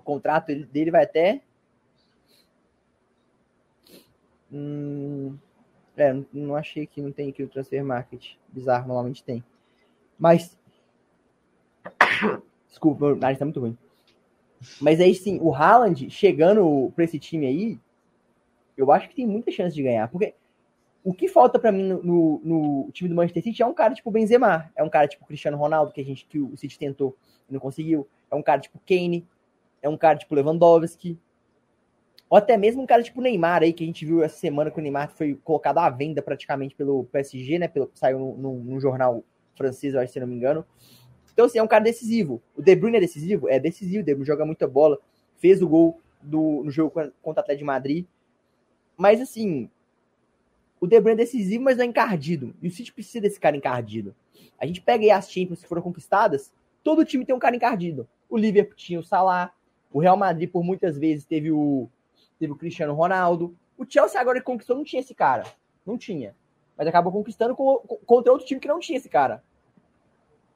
[0.00, 1.42] O contrato dele vai até.
[4.50, 5.36] Hum,
[5.94, 8.32] é, não achei que não tem aqui o Transfer Market.
[8.48, 9.44] Bizarro, normalmente tem.
[10.18, 10.58] Mas.
[12.66, 13.76] Desculpa, meu nariz tá muito ruim.
[14.80, 17.78] Mas aí sim, o Haaland chegando pra esse time aí,
[18.76, 20.08] eu acho que tem muita chance de ganhar.
[20.08, 20.34] Porque
[21.04, 23.94] o que falta para mim no, no, no, time do Manchester City é um cara
[23.94, 27.14] tipo Benzema, é um cara tipo Cristiano Ronaldo, que a gente que o City tentou
[27.48, 29.26] e não conseguiu, é um cara tipo Kane,
[29.82, 31.18] é um cara tipo Lewandowski,
[32.30, 34.78] ou até mesmo um cara tipo Neymar aí, que a gente viu essa semana que
[34.78, 37.66] o Neymar foi colocado à venda praticamente pelo PSG, né?
[37.66, 39.24] Pelo, saiu num, jornal
[39.56, 40.64] francês, eu acho, se não me engano.
[41.32, 42.40] Então, assim, é um cara decisivo.
[42.56, 43.48] O De Bruyne é decisivo?
[43.48, 44.96] É decisivo, o De Bruyne joga muita bola,
[45.38, 48.06] fez o gol do, no jogo contra o Atlético de Madrid.
[48.96, 49.68] Mas, assim,
[50.80, 52.54] o De Bruyne é decisivo, mas não é encardido.
[52.62, 54.14] E o City precisa desse cara encardido.
[54.56, 56.52] A gente pega aí as Champions que foram conquistadas,
[56.84, 58.08] todo time tem um cara encardido.
[58.28, 59.52] O Liverpool tinha o Salah,
[59.92, 61.88] o Real Madrid por muitas vezes teve o
[62.38, 63.54] teve o Cristiano Ronaldo.
[63.76, 65.44] O Chelsea agora que conquistou não tinha esse cara.
[65.84, 66.34] Não tinha.
[66.76, 69.44] Mas acabou conquistando contra outro time que não tinha esse cara.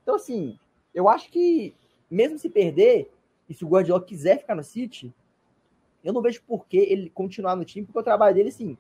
[0.03, 0.59] Então, assim,
[0.95, 1.75] eu acho que,
[2.11, 3.11] mesmo se perder,
[3.49, 5.13] e se o Guardiola quiser ficar no City,
[6.03, 8.77] eu não vejo por que ele continuar no time, porque o trabalho dele, sim,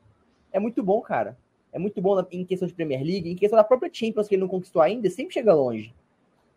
[0.52, 1.36] é muito bom, cara.
[1.72, 4.42] É muito bom em questão de Premier League, em questão da própria Champions que ele
[4.42, 5.92] não conquistou ainda, sempre chega longe.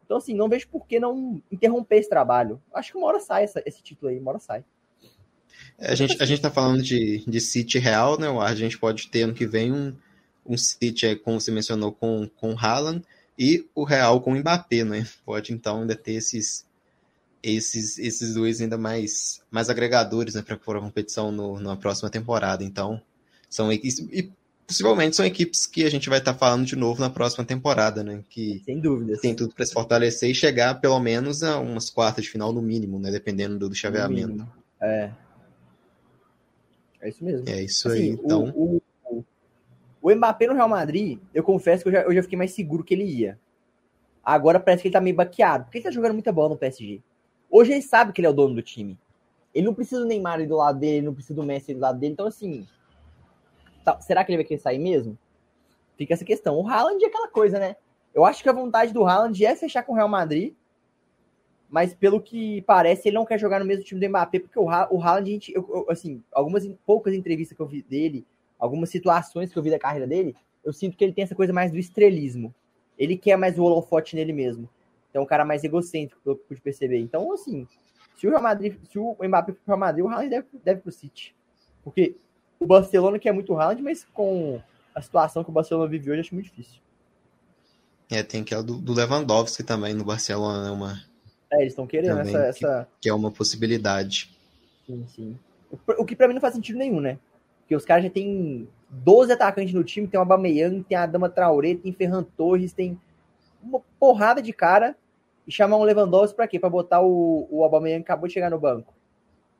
[0.07, 2.61] Então, assim, não vejo por que não interromper esse trabalho.
[2.73, 4.63] Acho que uma hora sai essa, esse título aí, uma hora sai.
[5.77, 8.27] A gente, a gente tá falando de, de City real, né?
[8.29, 9.93] A gente pode ter ano que vem um,
[10.45, 13.03] um City, como você mencionou, com, com Haaland
[13.37, 15.05] e o Real com o Mbappé, né?
[15.25, 16.65] Pode então ainda ter esses,
[17.43, 22.63] esses, esses dois ainda mais, mais agregadores né, para a competição no, na próxima temporada.
[22.63, 23.01] Então,
[23.49, 23.73] são.
[23.73, 24.31] E
[24.67, 28.03] possivelmente são equipes que a gente vai estar tá falando de novo na próxima temporada,
[28.03, 28.21] né?
[28.29, 29.17] Que Sem dúvida.
[29.19, 32.61] Tem tudo para se fortalecer e chegar pelo menos a umas quartas de final no
[32.61, 33.09] mínimo, né?
[33.09, 34.45] Dependendo do, do chaveamento.
[34.81, 35.09] É.
[36.99, 37.47] É isso mesmo.
[37.47, 38.53] É isso assim, aí, então.
[38.55, 39.25] O, o,
[40.01, 42.83] o, Mbappé no Real Madrid, eu confesso que eu já, eu já fiquei mais seguro
[42.83, 43.39] que ele ia.
[44.23, 47.01] Agora parece que ele tá meio baqueado, porque ele tá jogando muita bola no PSG.
[47.49, 48.97] Hoje ele sabe que ele é o dono do time.
[49.55, 51.97] Ele não precisa do Neymar do lado dele, ele não precisa do Messi do lado
[51.97, 52.11] dele.
[52.11, 52.67] Então, assim,
[54.01, 55.17] será que ele vai querer sair mesmo?
[55.97, 56.55] Fica essa questão.
[56.55, 57.75] O Haaland é aquela coisa, né?
[58.13, 60.53] Eu acho que a vontade do Haaland é fechar com o Real Madrid
[61.69, 64.69] mas pelo que parece, ele não quer jogar no mesmo time do Mbappé, porque o,
[64.69, 68.25] ha o Haaland, gente, eu, eu, assim, algumas poucas entrevistas que eu vi dele,
[68.57, 71.51] algumas situações que eu vi da carreira dele, eu sinto que ele tem essa coisa
[71.51, 72.53] mais do estrelismo.
[72.97, 74.69] Ele quer mais o holofote nele mesmo.
[75.09, 76.99] Então, é um cara mais egocêntrico, pelo que eu pude perceber.
[76.99, 77.67] Então, assim,
[78.15, 80.81] se o Real Madrid, se o Mbappé for pro Real Madrid, o Haaland deve, deve
[80.81, 81.35] pro City.
[81.83, 82.15] Porque
[82.59, 84.61] o Barcelona quer muito o Haaland, mas com
[84.93, 86.81] a situação que o Barcelona vive hoje, acho muito difícil.
[88.09, 90.71] É, tem aquela do, do Lewandowski também no Barcelona, né?
[90.71, 90.97] Uma,
[91.51, 92.87] é, eles estão querendo Também, essa, essa.
[93.01, 94.29] Que é uma possibilidade.
[94.85, 95.39] Sim, sim.
[95.97, 97.19] O, que pra mim não faz sentido nenhum, né?
[97.61, 101.29] Porque os caras já tem 12 atacantes no time, tem o Aubameyang, tem a Dama
[101.29, 102.99] Traoré, tem Ferran Torres, tem
[103.61, 104.95] uma porrada de cara
[105.45, 106.59] e chamar um Lewandowski pra quê?
[106.59, 108.93] Pra botar o, o Aubameyang que acabou de chegar no banco.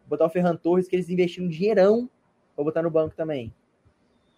[0.06, 2.10] Botar o Ferran Torres, que eles investiram um dinheirão
[2.58, 3.54] pra botar no banco também.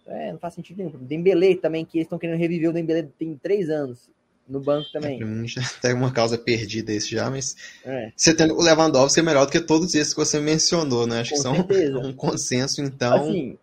[0.06, 0.90] É, não faz sentido nenhum.
[0.90, 4.10] Dembele também, que eles estão querendo reviver o Dembele tem três anos
[4.46, 5.22] no banco também.
[5.22, 8.12] É, já tem uma causa perdida esse já, mas é.
[8.14, 11.20] você tem o Lewandowski é melhor do que todos esses que você mencionou, né?
[11.20, 11.98] Acho Com que são certeza.
[12.00, 13.22] um consenso, então.
[13.22, 13.58] Assim,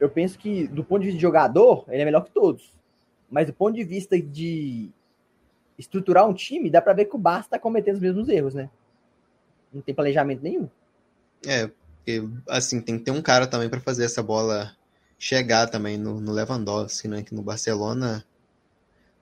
[0.00, 2.72] eu penso que do ponto de vista de jogador, ele é melhor que todos.
[3.30, 4.90] Mas do ponto de vista de
[5.78, 8.70] estruturar um time, dá pra ver que o Barça tá cometendo os mesmos erros, né?
[9.72, 10.68] Não tem planejamento nenhum.
[11.46, 11.70] É,
[12.08, 14.72] porque, assim, tem que ter um cara também para fazer essa bola
[15.18, 17.22] chegar também no, no Lewandowski, né?
[17.22, 18.24] Que no Barcelona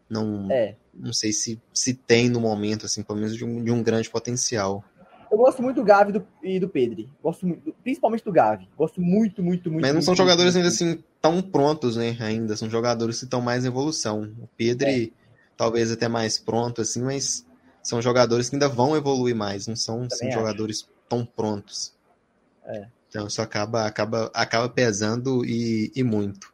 [0.09, 0.77] não, é.
[0.94, 4.09] não sei se, se tem no momento, assim, pelo menos de um, de um grande
[4.09, 4.85] potencial.
[5.29, 7.11] Eu gosto muito do Gavi do, e do Pedri.
[7.20, 8.68] Gosto muito, principalmente do Gavi.
[8.79, 9.83] Gosto muito, muito, muito.
[9.83, 12.16] Mas não são muito, jogadores muito, ainda assim tão prontos, né?
[12.20, 14.33] Ainda são jogadores que estão mais em evolução.
[14.40, 15.51] O Pedri, é.
[15.57, 17.44] talvez até mais pronto, assim, mas
[17.83, 19.66] são jogadores que ainda vão evoluir mais.
[19.66, 21.96] Não são assim, jogadores tão prontos.
[22.67, 22.89] É.
[23.09, 26.53] Então isso acaba, acaba, acaba pesando e, e muito.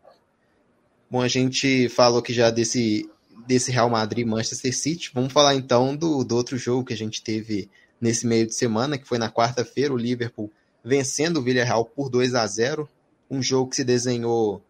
[1.11, 3.09] Bom, a gente falou que já desse
[3.47, 5.11] desse Real Madrid Manchester City.
[5.13, 7.69] Vamos falar então do, do outro jogo que a gente teve
[8.01, 10.51] nesse meio de semana, que foi na quarta-feira, o Liverpool
[10.85, 12.89] vencendo o Villarreal por 2 a 0
[13.31, 14.63] um jogo que se desenhou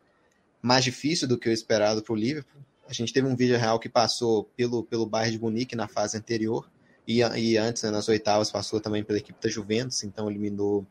[0.61, 2.63] mais difícil do que o esperado para o Liverpool.
[2.89, 6.71] A gente teve um Villarreal que passou pelo, pelo Bayern de Munique na fase anterior,
[7.09, 10.87] e, e antes, né, nas oitavas, passou também pela equipe da Juventus, então eliminou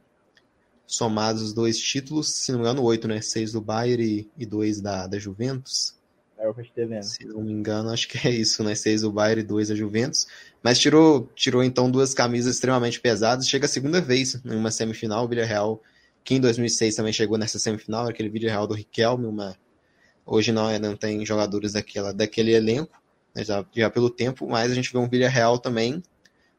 [0.91, 3.21] somados os dois títulos, se não me engano, oito, né?
[3.21, 5.95] Seis do Bayern e, e dois da, da Juventus.
[6.37, 7.03] É o que vendo.
[7.03, 8.75] Se não me engano, acho que é isso, né?
[8.75, 10.27] Seis do Bayern e dois da Juventus.
[10.61, 13.47] Mas tirou, tirou então duas camisas extremamente pesadas.
[13.47, 15.23] Chega a segunda vez em uma semifinal.
[15.23, 15.81] O Villarreal,
[16.23, 19.27] que em 2006 também chegou nessa semifinal, aquele Villarreal do Riquelme.
[19.27, 19.55] Uma...
[20.25, 23.01] Hoje não, é, não tem jogadores daquela, daquele elenco,
[23.33, 23.45] né?
[23.45, 26.03] já, já pelo tempo, mas a gente vê um Villarreal também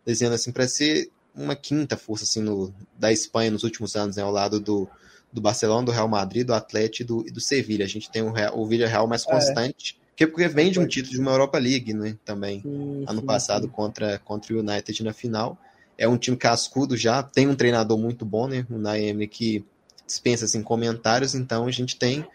[0.07, 4.23] desenhando assim para ser uma quinta força assim no, da Espanha nos últimos anos, né,
[4.23, 4.89] ao lado do,
[5.33, 7.85] do Barcelona, do Real Madrid, do Atlético e do, e do Sevilha.
[7.85, 9.31] A gente tem o, o Villarreal mais é.
[9.31, 10.17] constante, é.
[10.17, 13.21] que é porque vem de um título de uma Europa League, né, também, sim, ano
[13.21, 13.73] sim, passado sim.
[13.73, 15.59] contra contra o United na final.
[15.97, 19.65] É um time cascudo já, tem um treinador muito bom, né, o Naemi que
[20.07, 22.27] dispensa assim comentários, então a gente tem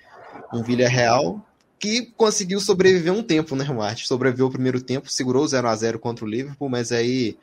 [0.54, 1.44] um Villarreal
[1.80, 4.08] que conseguiu sobreviver um tempo, né, Marte?
[4.08, 7.38] Sobreviveu o primeiro tempo, segurou 0 a 0 contra o Liverpool, mas aí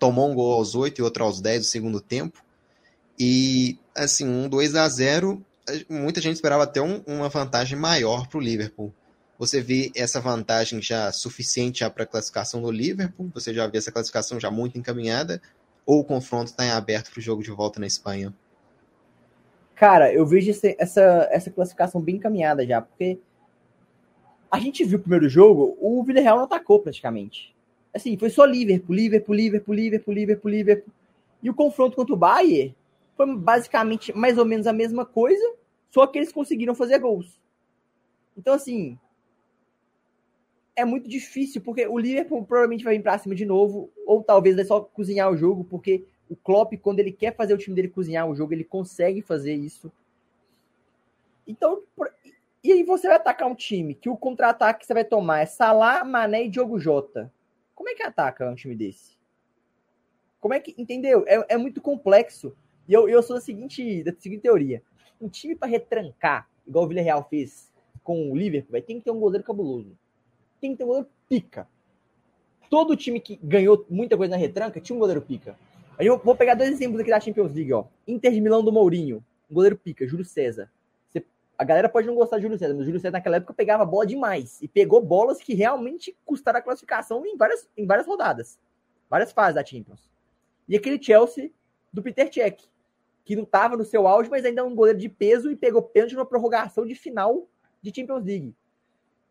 [0.00, 2.42] tomou um gol aos 8 e outro aos 10 do segundo tempo.
[3.16, 5.44] E, assim, um 2 a 0
[5.88, 8.92] muita gente esperava até um, uma vantagem maior para o Liverpool.
[9.38, 13.30] Você vê essa vantagem já suficiente para a classificação do Liverpool?
[13.34, 15.40] Você já vê essa classificação já muito encaminhada?
[15.86, 18.34] Ou o confronto está em aberto para o jogo de volta na Espanha?
[19.74, 23.18] Cara, eu vejo essa, essa classificação bem encaminhada já, porque
[24.50, 27.54] a gente viu o primeiro jogo, o Villarreal não atacou praticamente.
[27.92, 30.92] Assim, foi só Liverpool, Liverpool, Liverpool, Liverpool, Liverpool, Liverpool.
[31.42, 32.74] E o confronto contra o Bayern
[33.16, 35.54] foi basicamente mais ou menos a mesma coisa,
[35.90, 37.40] só que eles conseguiram fazer gols.
[38.36, 38.98] Então, assim,
[40.76, 44.56] é muito difícil, porque o Liverpool provavelmente vai vir para cima de novo, ou talvez
[44.56, 47.88] vai só cozinhar o jogo, porque o Klopp, quando ele quer fazer o time dele
[47.88, 49.90] cozinhar o jogo, ele consegue fazer isso.
[51.46, 51.82] Então,
[52.62, 55.46] e aí você vai atacar um time que o contra-ataque que você vai tomar é
[55.46, 57.32] Salah, Mané e Diogo Jota.
[57.80, 59.16] Como é que ataca um time desse?
[60.38, 60.74] Como é que.
[60.76, 61.24] Entendeu?
[61.26, 62.54] É, é muito complexo.
[62.86, 64.82] E eu, eu sou da seguinte, da seguinte teoria.
[65.18, 67.72] Um time para retrancar, igual o Villarreal fez
[68.04, 69.96] com o Liverpool, vai ter que ter um goleiro cabuloso.
[70.60, 71.66] Tem que ter um goleiro pica.
[72.68, 75.58] Todo time que ganhou muita coisa na retranca tinha um goleiro pica.
[75.98, 77.86] Aí eu vou pegar dois exemplos aqui da Champions League, ó.
[78.06, 80.70] Inter de Milão do Mourinho, um goleiro pica, Júlio César.
[81.60, 83.84] A galera pode não gostar de Júlio César, mas o Júlio César naquela época pegava
[83.84, 84.62] bola demais.
[84.62, 88.58] E pegou bolas que realmente custaram a classificação em várias, em várias rodadas.
[89.10, 90.10] Várias fases da Champions.
[90.66, 91.50] E aquele Chelsea
[91.92, 92.66] do Peter Cech,
[93.26, 95.82] que não estava no seu auge, mas ainda é um goleiro de peso e pegou
[95.82, 97.46] pênalti numa prorrogação de final
[97.82, 98.54] de Champions League.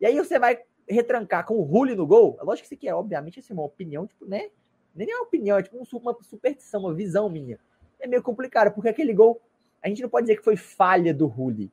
[0.00, 2.38] E aí você vai retrancar com o Rulli no gol.
[2.40, 4.50] É lógico que isso aqui é, obviamente, assim, uma opinião, tipo, né?
[4.94, 7.58] Nem é uma opinião, é tipo uma superstição, uma visão minha.
[7.98, 9.42] É meio complicado, porque aquele gol,
[9.82, 11.72] a gente não pode dizer que foi falha do Rulli.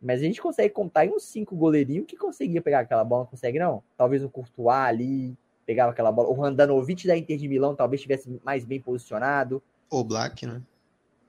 [0.00, 3.30] Mas a gente consegue contar em uns cinco goleirinhos que conseguia pegar aquela bola, não
[3.30, 3.82] consegue não?
[3.96, 5.36] Talvez o Courtois ali
[5.66, 6.28] pegava aquela bola.
[6.28, 9.62] O Randanovic da Inter de Milão talvez estivesse mais bem posicionado.
[9.90, 10.62] O Black, né?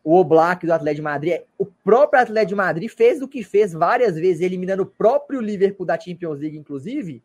[0.03, 1.41] O Oblak do Atlético de Madrid.
[1.57, 5.85] O próprio Atlético de Madrid fez o que fez várias vezes, eliminando o próprio Liverpool
[5.85, 7.21] da Champions League, inclusive,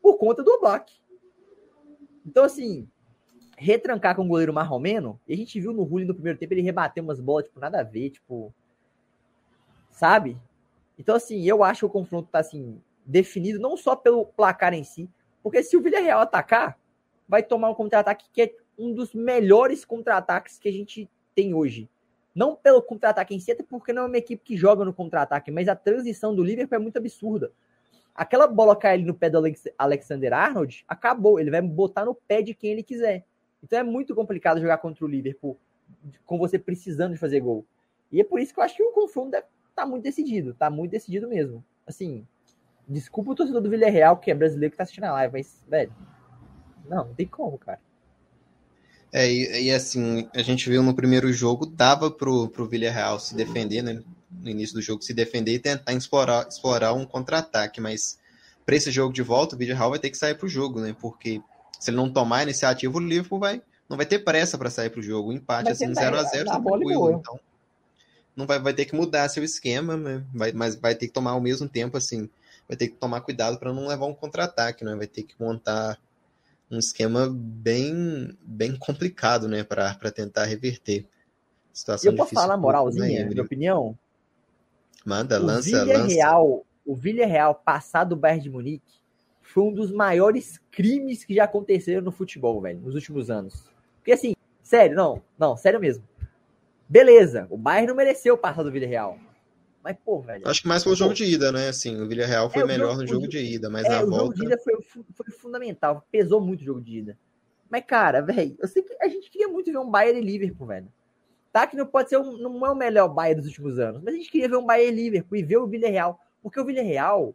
[0.00, 0.92] por conta do Oblak.
[2.24, 2.88] Então, assim,
[3.56, 6.62] retrancar com o goleiro marromeno, e a gente viu no Rulli no primeiro tempo, ele
[6.62, 8.54] rebateu umas bolas, tipo, nada a ver, tipo.
[9.90, 10.36] Sabe?
[10.98, 14.82] Então, assim, eu acho que o confronto tá assim, definido não só pelo placar em
[14.84, 15.08] si,
[15.42, 16.78] porque se o Villarreal atacar,
[17.28, 21.88] vai tomar um contra-ataque que é um dos melhores contra-ataques que a gente tem hoje.
[22.34, 25.50] Não pelo contra-ataque em si, até porque não é uma equipe que joga no contra-ataque,
[25.50, 27.52] mas a transição do Liverpool é muito absurda.
[28.14, 29.40] Aquela bola cair no pé do
[29.78, 31.38] Alexander Arnold, acabou.
[31.38, 33.24] Ele vai botar no pé de quem ele quiser.
[33.62, 35.56] Então é muito complicado jogar contra o Liverpool
[36.24, 37.64] com você precisando de fazer gol.
[38.10, 39.46] E é por isso que eu acho que o confronto deve
[39.78, 41.64] tá muito decidido, tá muito decidido mesmo.
[41.86, 42.26] Assim,
[42.88, 45.92] desculpa o torcedor do Villarreal, que é brasileiro que tá assistindo a live, mas, velho,
[46.88, 47.78] não, não tem como, cara.
[49.12, 53.34] É, e, e, assim, a gente viu no primeiro jogo, dava pro, pro Villarreal se
[53.34, 54.02] defender, né?
[54.30, 58.18] No início do jogo, se defender e tentar explorar, explorar um contra-ataque, mas
[58.66, 60.94] para esse jogo de volta, o Villarreal vai ter que sair pro jogo, né?
[61.00, 61.40] Porque
[61.80, 64.90] se ele não tomar a iniciativa, o Liverpool vai, não vai ter pressa para sair
[64.90, 65.30] pro jogo.
[65.30, 67.12] O empate, assim, 0x0, tá tranquilo.
[67.12, 67.40] Então,
[68.38, 70.24] não vai, vai ter que mudar seu esquema, né?
[70.32, 72.30] vai, mas vai ter que tomar ao mesmo tempo, assim,
[72.68, 74.94] vai ter que tomar cuidado para não levar um contra-ataque, né?
[74.94, 75.98] Vai ter que montar
[76.70, 81.04] um esquema bem, bem complicado, né, para tentar reverter.
[81.72, 83.98] Situação eu posso falar na moralzinha, minha opinião?
[85.04, 86.62] Manda, o lança, Villarreal, lança.
[86.86, 89.00] O Villarreal passar do Bayern de Munique
[89.42, 93.68] foi um dos maiores crimes que já aconteceram no futebol, velho, nos últimos anos.
[93.96, 96.07] Porque assim, sério, não, não, sério mesmo.
[96.88, 99.18] Beleza, o Bayern não mereceu passar do Villarreal.
[99.82, 100.46] Mas, pô, velho.
[100.48, 101.68] Acho que mais pelo jogo de ida, né?
[101.68, 104.10] Assim, o Villarreal foi é, melhor jogo, no jogo de ida, mas é, na o
[104.10, 104.16] volta.
[104.16, 107.18] O jogo de ida foi, foi fundamental, pesou muito o jogo de ida.
[107.70, 110.66] Mas, cara, velho, eu sei que a gente queria muito ver um Bayern e Liverpool,
[110.66, 110.92] velho.
[111.52, 114.14] Tá que não pode ser, um, não é o melhor Bayern dos últimos anos, mas
[114.14, 116.18] a gente queria ver um Bayern e Liverpool e ver o Villarreal.
[116.42, 117.34] Porque o Villarreal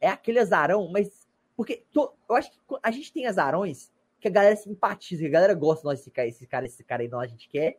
[0.00, 1.26] é aquele azarão, mas.
[1.56, 5.32] Porque to, eu acho que a gente tem azarões que a galera simpatiza, que a
[5.32, 7.78] galera gosta de nós, esse cara, esse cara, esse cara aí, nós a gente quer,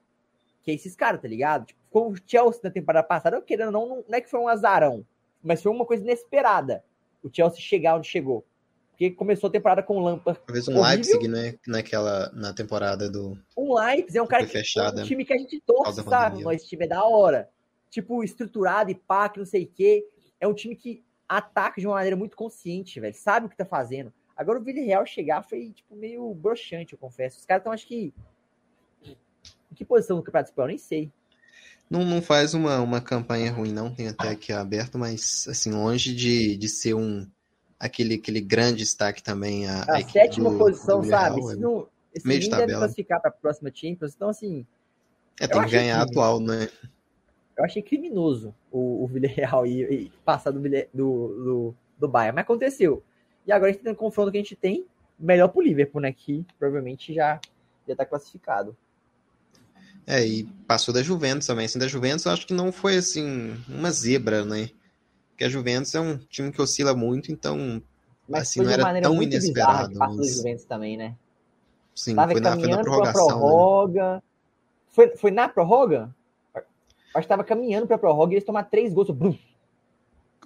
[0.63, 1.65] que é esses caras, tá ligado?
[1.65, 4.47] Tipo, como o Chelsea na temporada passada, eu querendo não, não é que foi um
[4.47, 5.05] azarão,
[5.43, 6.83] mas foi uma coisa inesperada.
[7.21, 8.45] O Chelsea chegar onde chegou.
[8.91, 10.39] Porque começou a temporada com o Lampard.
[10.45, 11.19] Talvez um horrível.
[11.19, 11.55] Leipzig, né?
[11.67, 13.37] Naquela, na temporada do.
[13.57, 16.43] Um Leipzig é um cara que fechada, um time que a gente torce, sabe?
[16.53, 17.49] Esse time é da hora.
[17.89, 20.07] Tipo, estruturado e pá, que não sei o quê.
[20.39, 23.15] É um time que ataca de uma maneira muito consciente, velho.
[23.15, 24.13] Sabe o que tá fazendo.
[24.35, 27.39] Agora o Villarreal chegar foi, tipo, meio broxante, eu confesso.
[27.39, 28.13] Os caras estão, acho que.
[29.73, 30.67] Em que posição no Campeonato Espanhol?
[30.67, 31.11] Nem sei.
[31.89, 33.91] Não, não faz uma, uma campanha ruim, não.
[33.91, 37.27] Tem até aqui aberto, mas, assim, longe de, de ser um
[37.79, 39.67] aquele, aquele grande destaque também.
[39.67, 41.41] A, a, a sétima do, posição, do sabe?
[41.41, 42.67] Se não, esse meio de tabela.
[42.67, 44.63] deve classificar para a próxima Champions, então assim.
[45.41, 46.69] É, tem que ganhar que, atual, né?
[47.57, 52.43] Eu achei criminoso o, o Villarreal e, e passar do, do, do, do Bayern, mas
[52.43, 53.03] aconteceu.
[53.45, 54.85] E agora a gente tem um confronto que a gente tem,
[55.19, 56.13] melhor pro Liverpool, né?
[56.13, 57.41] Que provavelmente já,
[57.87, 58.77] já tá classificado.
[60.05, 61.65] É, e passou da Juventus também.
[61.65, 64.69] Assim, da Juventus eu acho que não foi assim uma zebra, né?
[65.29, 67.81] Porque a Juventus é um time que oscila muito, então
[68.27, 69.97] mas assim, não era tão inesperado.
[69.97, 70.15] Mas...
[70.15, 70.35] Mas...
[70.37, 71.15] Juventus também, né?
[71.95, 73.27] Sim, foi na, foi na prorrogação.
[73.27, 73.33] Né?
[73.33, 74.13] Prorroga.
[74.15, 74.21] Né?
[74.89, 76.15] Foi, foi na prorroga?
[76.55, 76.63] Acho
[77.13, 79.09] que estava caminhando para a prorroga e eles tomaram três gols.
[79.11, 79.37] Brum.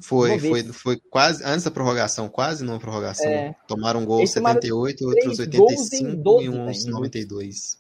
[0.02, 3.28] Foi, foi, foi quase antes da prorrogação, quase não prorrogação.
[3.28, 3.56] É.
[3.68, 7.80] Tomaram um gol aos 78, outros 85 12, e uns né, 92.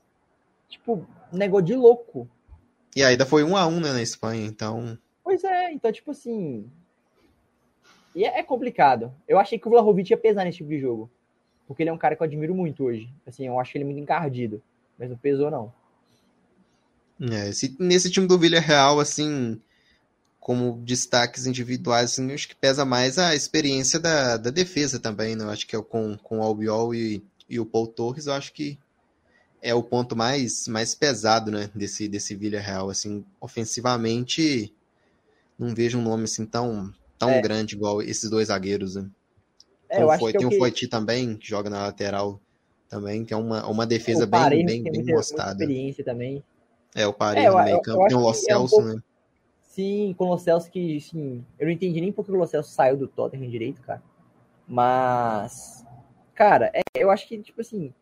[0.69, 2.29] Tipo, negócio de louco.
[2.95, 4.97] E ainda foi um a um né, na Espanha, então.
[5.23, 6.69] Pois é, então, tipo assim,
[8.17, 9.13] e é, é complicado.
[9.27, 11.07] Eu achei que o Vlahovic ia pesar nesse tipo de jogo.
[11.67, 13.07] Porque ele é um cara que eu admiro muito hoje.
[13.27, 14.59] Assim, eu acho ele muito encardido.
[14.97, 15.71] Mas não pesou, não.
[17.21, 19.61] É, esse, nesse time do Villarreal, assim,
[20.39, 25.35] como destaques individuais, assim, eu acho que pesa mais a experiência da, da defesa também,
[25.35, 25.43] né?
[25.43, 28.51] Eu acho que é com, com o Albiol e, e o Paul Torres, eu acho
[28.51, 28.79] que
[29.61, 34.73] é o ponto mais, mais pesado, né, desse, desse Villarreal, assim, ofensivamente,
[35.57, 37.41] não vejo um nome assim tão, tão é.
[37.41, 38.95] grande igual esses dois zagueiros.
[38.95, 39.09] Né?
[39.89, 40.57] É, eu foi, é tem o que...
[40.57, 42.39] Foiti também, que joga na lateral
[42.87, 45.13] também, que é uma, uma defesa o bem, bem, bem muita.
[45.13, 46.43] Muita experiência também.
[46.95, 48.07] É, o Paredes é, no meio campo.
[48.07, 48.95] Tem o Lo Celso, é um pouco...
[48.95, 49.03] né?
[49.61, 52.71] Sim, com o Lo Celso que, assim, eu não entendi nem porque o Lo Celso
[52.71, 54.01] saiu do Tottenham direito, cara.
[54.67, 55.85] Mas,
[56.33, 57.93] cara, é, eu acho que, tipo assim...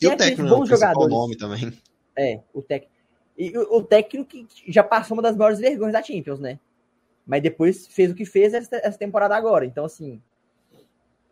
[0.00, 1.08] E o técnico, bons jogadores.
[1.08, 1.72] nome também.
[2.16, 2.92] É, o técnico.
[3.36, 6.58] E o, o técnico que já passou uma das maiores vergonhas da Champions, né?
[7.26, 9.66] mas depois fez o que fez essa, essa temporada agora.
[9.66, 10.22] Então, assim,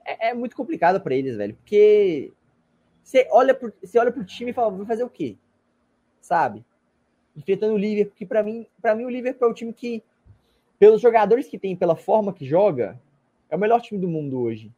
[0.05, 2.33] é, é muito complicado para eles, velho, porque
[3.03, 5.37] você olha pro, você olha pro time e fala, vai fazer o quê?
[6.21, 6.65] Sabe?
[7.37, 10.03] Enfrentando o Liverpool, que para mim, para mim o Liverpool é o time que,
[10.79, 13.01] pelos jogadores que tem, pela forma que joga,
[13.49, 14.73] é o melhor time do mundo hoje.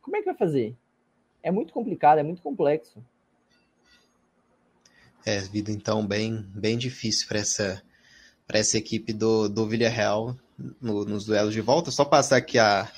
[0.00, 0.76] Como é que vai fazer?
[1.42, 3.02] É muito complicado, é muito complexo.
[5.24, 7.82] É, vida então bem, bem difícil para essa
[8.58, 10.36] essa equipe do, do Villarreal
[10.80, 11.90] no, nos duelos de volta.
[11.90, 12.90] Só passar aqui a,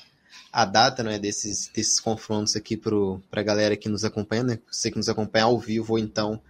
[0.51, 4.59] a data né, desses, desses confrontos aqui para a galera que nos acompanha, né?
[4.69, 6.41] Você que nos acompanha ao vivo ou então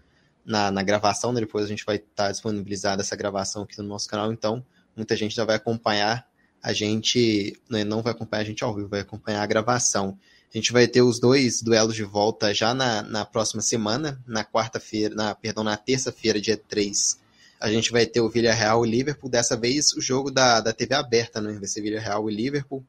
[0.44, 1.40] na, na gravação, né?
[1.40, 5.16] Depois a gente vai estar tá disponibilizada essa gravação aqui no nosso canal, então muita
[5.16, 6.28] gente já vai acompanhar
[6.62, 10.18] a gente, né, não vai acompanhar a gente ao vivo, vai acompanhar a gravação.
[10.56, 14.44] A gente vai ter os dois duelos de volta já na, na próxima semana, na
[14.44, 17.26] quarta-feira, na, perdão, na terça-feira, dia 3
[17.60, 19.30] a gente vai ter o Villarreal e Liverpool.
[19.30, 21.54] Dessa vez, o jogo da, da TV aberta, né?
[21.54, 22.86] Vai ser Villarreal e Liverpool.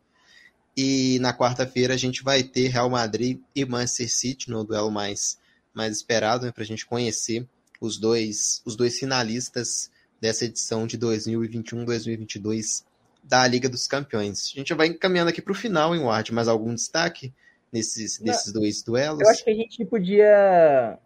[0.76, 5.38] E na quarta-feira a gente vai ter Real Madrid e Manchester City no duelo mais,
[5.72, 6.52] mais esperado, né?
[6.52, 7.48] Para a gente conhecer
[7.81, 12.84] os dois, os dois finalistas dessa edição de 2021-2022
[13.24, 14.53] da Liga dos Campeões.
[14.55, 17.32] A gente vai encaminhando aqui para o final, em Ward, mais algum destaque
[17.72, 19.20] nesses, nesses dois duelos?
[19.20, 20.98] Eu acho que a gente podia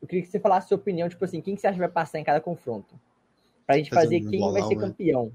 [0.00, 1.80] eu queria que você falasse a sua opinião, tipo assim, quem que você acha que
[1.80, 2.98] vai passar em cada confronto?
[3.66, 4.80] Pra gente fazer, fazer quem bolão, vai ser né?
[4.86, 5.32] campeão.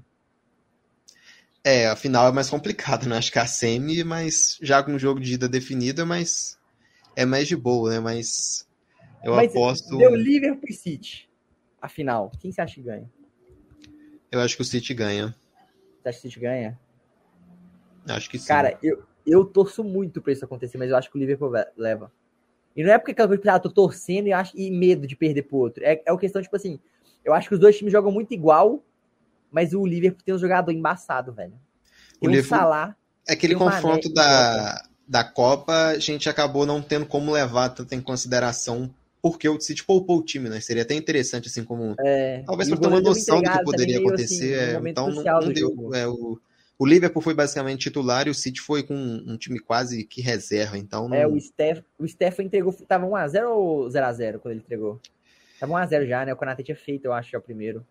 [1.64, 3.18] É, a final é mais complicado, né?
[3.18, 6.58] Acho que a semi, mas já com o jogo de ida definido, é mais,
[7.14, 8.00] é mais de boa, né?
[8.00, 8.66] Mas
[9.22, 9.98] eu mas aposto...
[9.98, 11.28] Deu Liverpool e City,
[11.80, 12.32] a final.
[12.40, 13.10] Quem você acha que ganha?
[14.30, 15.36] Eu acho que o City ganha.
[16.02, 16.80] Você acha que o City ganha?
[18.08, 18.48] Acho que sim.
[18.48, 22.10] Cara, eu, eu torço muito pra isso acontecer, mas eu acho que o Liverpool leva.
[22.76, 25.42] E não é porque aquela coisa ah, tô torcendo e, acho, e medo de perder
[25.42, 25.84] pro outro.
[25.84, 26.80] É, é uma questão, tipo assim,
[27.24, 28.82] eu acho que os dois times jogam muito igual,
[29.50, 31.52] mas o Liverpool tem um jogador embaçado, velho.
[32.20, 32.96] Tem o um Salah.
[33.28, 38.92] Aquele confronto da, da Copa, a gente acabou não tendo como levar tanto em consideração
[39.22, 40.60] porque o City poupou o time, né?
[40.60, 41.94] Seria até interessante, assim, como.
[42.00, 44.58] É, talvez para ter uma noção do que poderia acontecer.
[44.58, 45.94] Assim, é, então não, não deu.
[45.94, 46.40] É, o,
[46.82, 50.76] o Liverpool foi basicamente titular e o City foi com um time quase que reserva,
[50.76, 51.16] então não...
[51.16, 55.00] É, o Steph, o Steph entregou, tava 1x0 ou 0x0 quando ele entregou?
[55.60, 56.32] Tava 1x0 já, né?
[56.32, 57.86] O Konate tinha feito, eu acho, já o primeiro.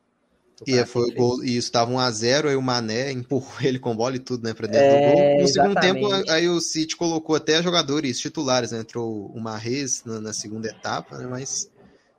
[0.67, 3.95] E é, foi o gol, e isso tava 1x0, aí o Mané empurrou ele com
[3.95, 5.35] bola e tudo, né, pra dentro é, do gol.
[5.37, 5.53] No exatamente.
[5.53, 8.79] segundo tempo, aí o City colocou até jogadores titulares, né?
[8.79, 11.27] Entrou o Marrez na, na segunda etapa, né?
[11.27, 11.71] Mas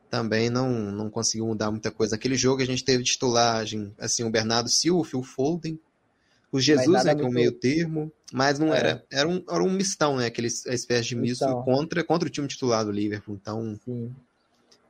[0.09, 2.17] também não, não conseguiu mudar muita coisa.
[2.17, 5.79] Naquele jogo a gente teve titulagem, assim, o Bernardo Silva, o Phil Foden,
[6.53, 8.79] o Jesus, né, que é o meio termo, mas não é.
[8.79, 12.47] era, era um, era um mistão, né, aquele espécie de misto contra, contra o time
[12.47, 13.79] titular do Liverpool, então...
[13.85, 14.15] Sim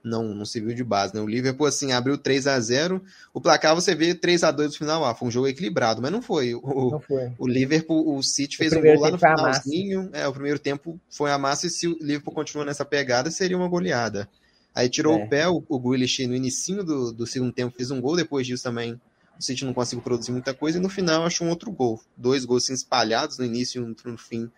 [0.04, 1.20] não, não se viu de base, né?
[1.20, 3.02] O Liverpool, assim, abriu 3 a 0
[3.32, 5.04] O placar você vê 3 a 2 no final.
[5.04, 6.54] Ah, foi um jogo equilibrado, mas não foi.
[6.54, 7.32] O, não foi.
[7.38, 10.10] o Liverpool, o City fez um gol lá no finalzinho.
[10.12, 13.56] É, o primeiro tempo foi a massa e se o Liverpool continua nessa pegada, seria
[13.56, 14.28] uma goleada.
[14.74, 15.24] Aí tirou é.
[15.24, 18.46] o pé, o, o Grealish no início do, do segundo tempo fez um gol, depois
[18.46, 19.00] disso também
[19.42, 22.00] o City não conseguiu produzir muita coisa, e no final achou um outro gol.
[22.16, 24.50] Dois gols assim, espalhados no início e um no fim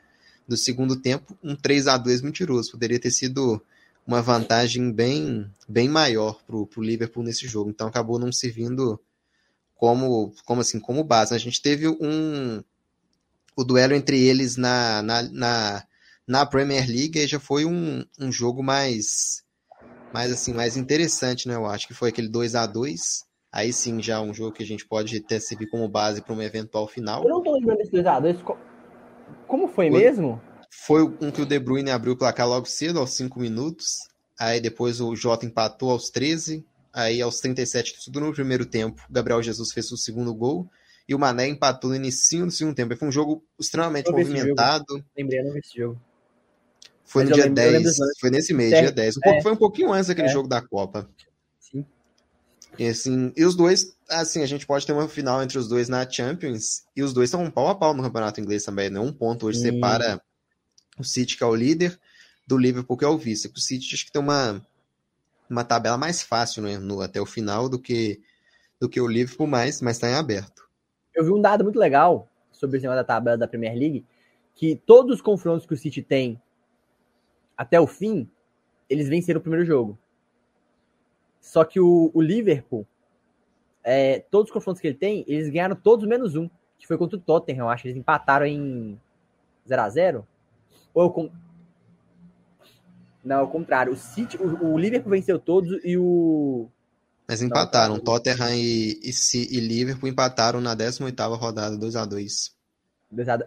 [0.46, 2.72] do segundo tempo, um 3 a 2 mentiroso.
[2.72, 3.62] Poderia ter sido
[4.06, 7.70] uma vantagem bem, bem maior para o Liverpool nesse jogo.
[7.70, 9.00] Então acabou não servindo
[9.74, 11.34] como, como assim, como base.
[11.34, 12.62] A gente teve um
[13.56, 15.86] o duelo entre eles na, na, na,
[16.26, 19.42] na Premier League e já foi um, um jogo mais
[20.12, 21.54] mais assim, mais interessante, né?
[21.54, 23.24] Eu acho que foi aquele 2 a 2
[23.54, 26.44] Aí sim, já um jogo que a gente pode até servir como base para uma
[26.44, 27.22] eventual final.
[27.22, 28.56] Eu não tô lembrando desse 2x2.
[29.46, 30.42] Como foi, foi mesmo?
[30.68, 34.08] Foi um que o De Bruyne abriu o placar logo cedo, aos 5 minutos.
[34.36, 36.66] Aí depois o Jota empatou aos 13.
[36.92, 40.68] Aí aos 37, tudo no primeiro tempo, Gabriel Jesus fez o segundo gol.
[41.08, 42.96] E o Mané empatou no início do segundo tempo.
[42.96, 45.04] Foi um jogo extremamente movimentado.
[45.16, 46.00] Lembrei, não vi esse jogo.
[47.04, 47.96] Foi Mas no dia lembro, 10.
[48.18, 49.16] Foi nesse mês, dia 10.
[49.16, 49.22] Um é.
[49.22, 50.32] pouco, foi um pouquinho antes daquele é.
[50.32, 51.08] jogo da Copa.
[52.78, 55.88] E, assim, e os dois, assim, a gente pode ter uma final entre os dois
[55.88, 56.84] na Champions.
[56.96, 58.98] E os dois estão um pau a pau no campeonato inglês também, né?
[59.00, 60.20] Um ponto hoje separa
[60.98, 61.98] o City, que é o líder,
[62.46, 63.50] do Liverpool, que é o vice.
[63.54, 64.64] O City acho que tem uma,
[65.48, 68.20] uma tabela mais fácil né, no, até o final do que,
[68.80, 70.64] do que o Liverpool, mas está em aberto.
[71.14, 74.04] Eu vi um dado muito legal sobre o tema da tabela da Premier League,
[74.54, 76.40] que todos os confrontos que o City tem
[77.56, 78.28] até o fim,
[78.88, 79.98] eles venceram o primeiro jogo.
[81.44, 82.86] Só que o, o Liverpool,
[83.84, 87.18] é, todos os confrontos que ele tem, eles ganharam todos menos um, que foi contra
[87.18, 87.86] o Tottenham, eu acho.
[87.86, 88.98] Eles empataram em
[89.68, 90.26] 0 a 0
[90.94, 91.32] Ou eu,
[93.22, 93.92] não, ao contrário.
[93.92, 96.66] O City, o, o Liverpool venceu todos e o.
[97.28, 97.96] Mas empataram.
[97.96, 102.52] Não, Tottenham e, e, e, Liverpool empataram na 18 rodada, 2x2.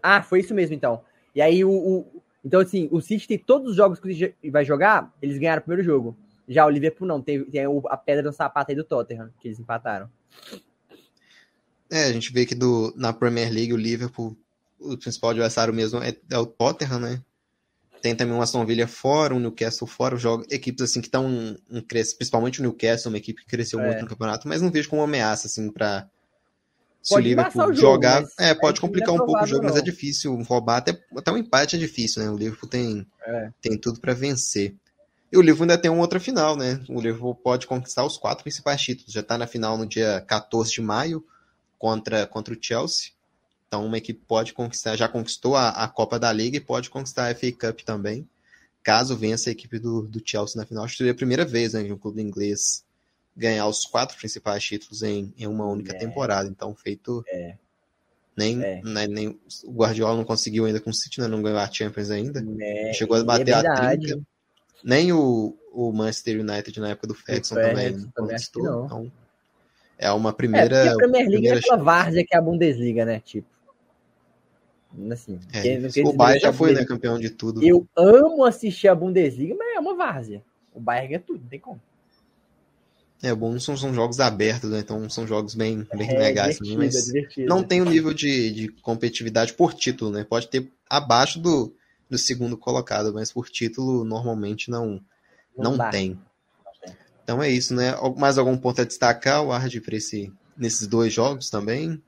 [0.03, 1.01] Ah, foi isso mesmo, então.
[1.33, 5.11] E aí o, o, Então, assim, o City tem todos os jogos que vai jogar,
[5.19, 6.15] eles ganharam o primeiro jogo.
[6.47, 9.59] Já o Liverpool não, tem, tem a pedra no sapato aí do Tottenham, que eles
[9.59, 10.09] empataram.
[11.91, 14.37] É, a gente vê que do, na Premier League o Liverpool,
[14.79, 17.21] o principal adversário mesmo é, é o Tottenham, né?
[18.01, 21.55] Tem também um Aston Villa fora, um Newcastle fora, joga equipes assim que estão um,
[21.69, 23.87] um, principalmente o Newcastle, uma equipe que cresceu é.
[23.87, 26.07] muito no campeonato, mas não vejo como uma ameaça assim para
[27.01, 29.69] se pode o Liverpool o jogo, jogar, é, pode complicar um pouco o jogo, não.
[29.69, 32.29] mas é difícil roubar, até, até um empate é difícil, né?
[32.29, 33.49] O Liverpool tem, é.
[33.61, 34.75] tem tudo para vencer.
[35.31, 36.81] E o Liverpool ainda tem uma outra final, né?
[36.87, 39.13] O Liverpool pode conquistar os quatro principais títulos.
[39.13, 41.25] Já está na final no dia 14 de maio
[41.77, 43.11] contra, contra o Chelsea.
[43.67, 47.29] Então, uma equipe pode conquistar, já conquistou a, a Copa da Liga e pode conquistar
[47.29, 48.27] a FA Cup também,
[48.81, 50.85] caso vença a equipe do, do Chelsea na final.
[50.85, 52.85] Acho que seria a primeira vez né, que um clube inglês
[53.35, 55.99] ganhar os quatro principais títulos em, em uma única é.
[55.99, 56.47] temporada.
[56.47, 57.23] Então, feito.
[57.27, 57.55] É.
[58.37, 58.81] Nem, é.
[58.83, 62.09] Né, nem o Guardiola não conseguiu ainda com o City, né, não ganhou a Champions
[62.09, 62.45] ainda.
[62.61, 62.93] É.
[62.93, 64.21] Chegou a bater a 30.
[64.83, 68.85] Nem o, o Manchester United na época do Ferguson também, também conquistou.
[68.85, 69.11] Então,
[69.97, 70.75] é uma primeira.
[70.75, 73.19] É, a Premier League é aquela várzea que é a Bundesliga, né?
[73.19, 73.47] Tipo.
[75.11, 77.63] Assim, é, o Bayern já foi né, campeão de tudo.
[77.63, 80.41] Eu amo assistir a Bundesliga, mas é uma várzea.
[80.73, 81.79] O Bayern é tudo, não tem como.
[83.21, 84.79] É bom, são, são jogos abertos, né?
[84.79, 86.61] então são jogos bem, bem é, legais.
[86.61, 90.23] Assim, mas é não tem o um nível de, de competitividade por título, né?
[90.23, 91.73] Pode ter abaixo do,
[92.09, 95.01] do segundo colocado, mas por título normalmente não,
[95.57, 96.19] não, não tem.
[97.23, 97.93] Então é isso, né?
[98.15, 102.01] Mais algum ponto a destacar, o Ard, para esse, nesses dois jogos também?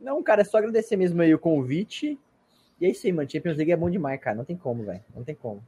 [0.00, 2.16] Não, cara, é só agradecer mesmo aí o convite.
[2.80, 3.28] E é isso aí, mano.
[3.28, 4.36] Champions League é bom demais, cara.
[4.36, 5.02] Não tem como, velho.
[5.14, 5.60] Não tem como.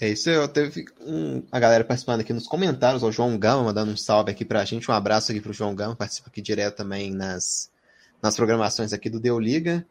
[0.00, 3.64] É isso aí, eu teve um, a galera participando aqui nos comentários, o João Gama
[3.64, 6.76] mandando um salve aqui pra gente, um abraço aqui pro João Gama, participa aqui direto
[6.76, 7.68] também nas,
[8.22, 9.84] nas programações aqui do Deu Liga,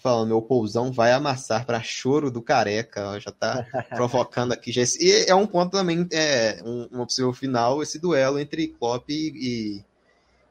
[0.00, 4.72] falando, meu pousão vai amassar para choro do careca, ó, já tá provocando aqui.
[4.72, 8.68] Já esse, e é um ponto também, é um, uma possível final, esse duelo entre
[8.68, 9.82] Klopp e,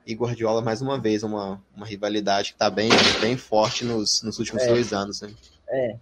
[0.05, 2.89] e, Guardiola mais uma vez, uma, uma rivalidade que tá bem,
[3.21, 4.67] bem forte nos, nos últimos é.
[4.67, 5.31] dois anos, né?
[5.69, 5.97] É,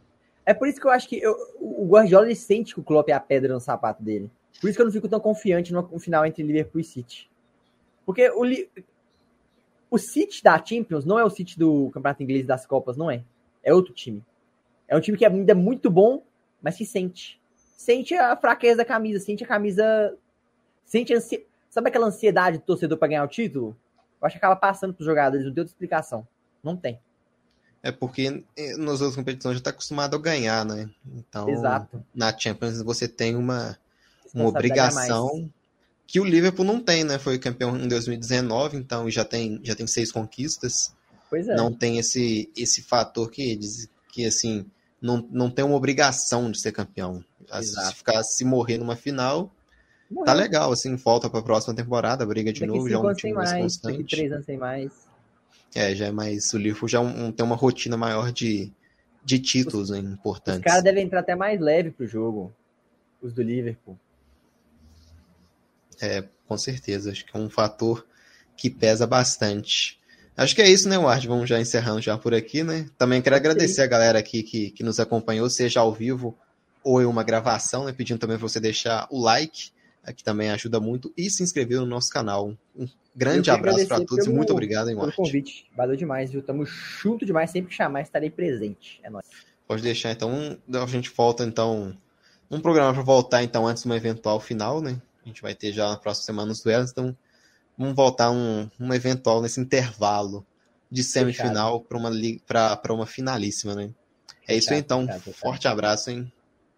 [0.45, 3.09] é por isso que eu acho que eu, o Guardiola ele sente que o Klopp
[3.09, 4.29] é a pedra no sapato dele.
[4.59, 7.29] Por isso que eu não fico tão confiante no, no final entre Liverpool e City.
[8.05, 8.43] Porque o,
[9.89, 13.23] o City da Champions não é o City do Campeonato Inglês das Copas, não é.
[13.63, 14.23] É outro time.
[14.87, 16.23] É um time que ainda é muito bom,
[16.61, 17.39] mas que sente.
[17.55, 20.17] Sente a fraqueza da camisa, sente a camisa.
[20.85, 21.45] Sente a ansi...
[21.69, 23.77] Sabe aquela ansiedade do torcedor para ganhar o título?
[24.21, 26.27] Eu acho que acaba passando para os jogadores, não tem outra explicação.
[26.63, 26.99] Não tem.
[27.81, 30.89] É porque eh, nas outras competições já está acostumado a ganhar, né?
[31.15, 32.05] Então, Exato.
[32.13, 33.77] na Champions você tem uma,
[34.33, 35.49] uma obrigação
[36.05, 37.17] que o Liverpool não tem, né?
[37.17, 40.93] Foi campeão em 2019, então já tem, já tem seis conquistas.
[41.33, 41.55] É.
[41.55, 44.65] Não tem esse, esse fator que diz que assim
[45.01, 47.23] não, não tem uma obrigação de ser campeão.
[47.53, 47.87] Exato.
[47.87, 49.53] Se ficar se morrer numa final,
[50.09, 50.25] Morreu.
[50.25, 53.13] tá legal, assim, volta para a próxima temporada, briga de daqui novo, já é um
[53.13, 54.03] time mais, mais constante.
[54.03, 54.91] Três anos sem mais.
[55.73, 56.53] É, já é mais.
[56.53, 58.71] O Liverpool já um, tem uma rotina maior de,
[59.23, 60.59] de títulos os, né, importantes.
[60.59, 62.53] Os caras devem entrar até mais leve pro jogo.
[63.21, 63.97] Os do Liverpool.
[66.01, 67.11] É, com certeza.
[67.11, 68.05] Acho que é um fator
[68.57, 70.00] que pesa bastante.
[70.41, 71.27] Acho que é isso, né, Ward?
[71.27, 72.89] Vamos já encerrando já por aqui, né?
[72.97, 76.35] Também quero agradecer a galera aqui que, que nos acompanhou, seja ao vivo
[76.83, 77.93] ou em uma gravação, né?
[77.93, 79.69] Pedindo também você deixar o like,
[80.15, 82.57] que também ajuda muito, e se inscrever no nosso canal.
[82.75, 85.69] Um Grande abraço para todos pelo, e muito obrigado, hein, Pelo convite.
[85.77, 86.41] Valeu demais, viu?
[86.41, 87.51] Tamo junto demais.
[87.51, 88.99] Sempre que chamar, estarei presente.
[89.03, 89.27] É nóis.
[89.67, 90.57] Pode deixar, então.
[90.73, 91.95] A gente volta, então.
[92.49, 94.99] Um programa para voltar, então, antes de uma eventual final, né?
[95.23, 97.15] A gente vai ter já na próxima semana os duelos, então
[97.77, 100.45] vamos voltar um, um eventual nesse intervalo
[100.89, 102.11] de semifinal para uma,
[102.45, 103.91] pra, uma finalíssima, né?
[104.47, 105.05] É isso aí, então.
[105.05, 106.31] Fechado, Forte abraço, hein?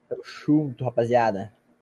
[0.08, 1.52] Tamo junto, rapaziada.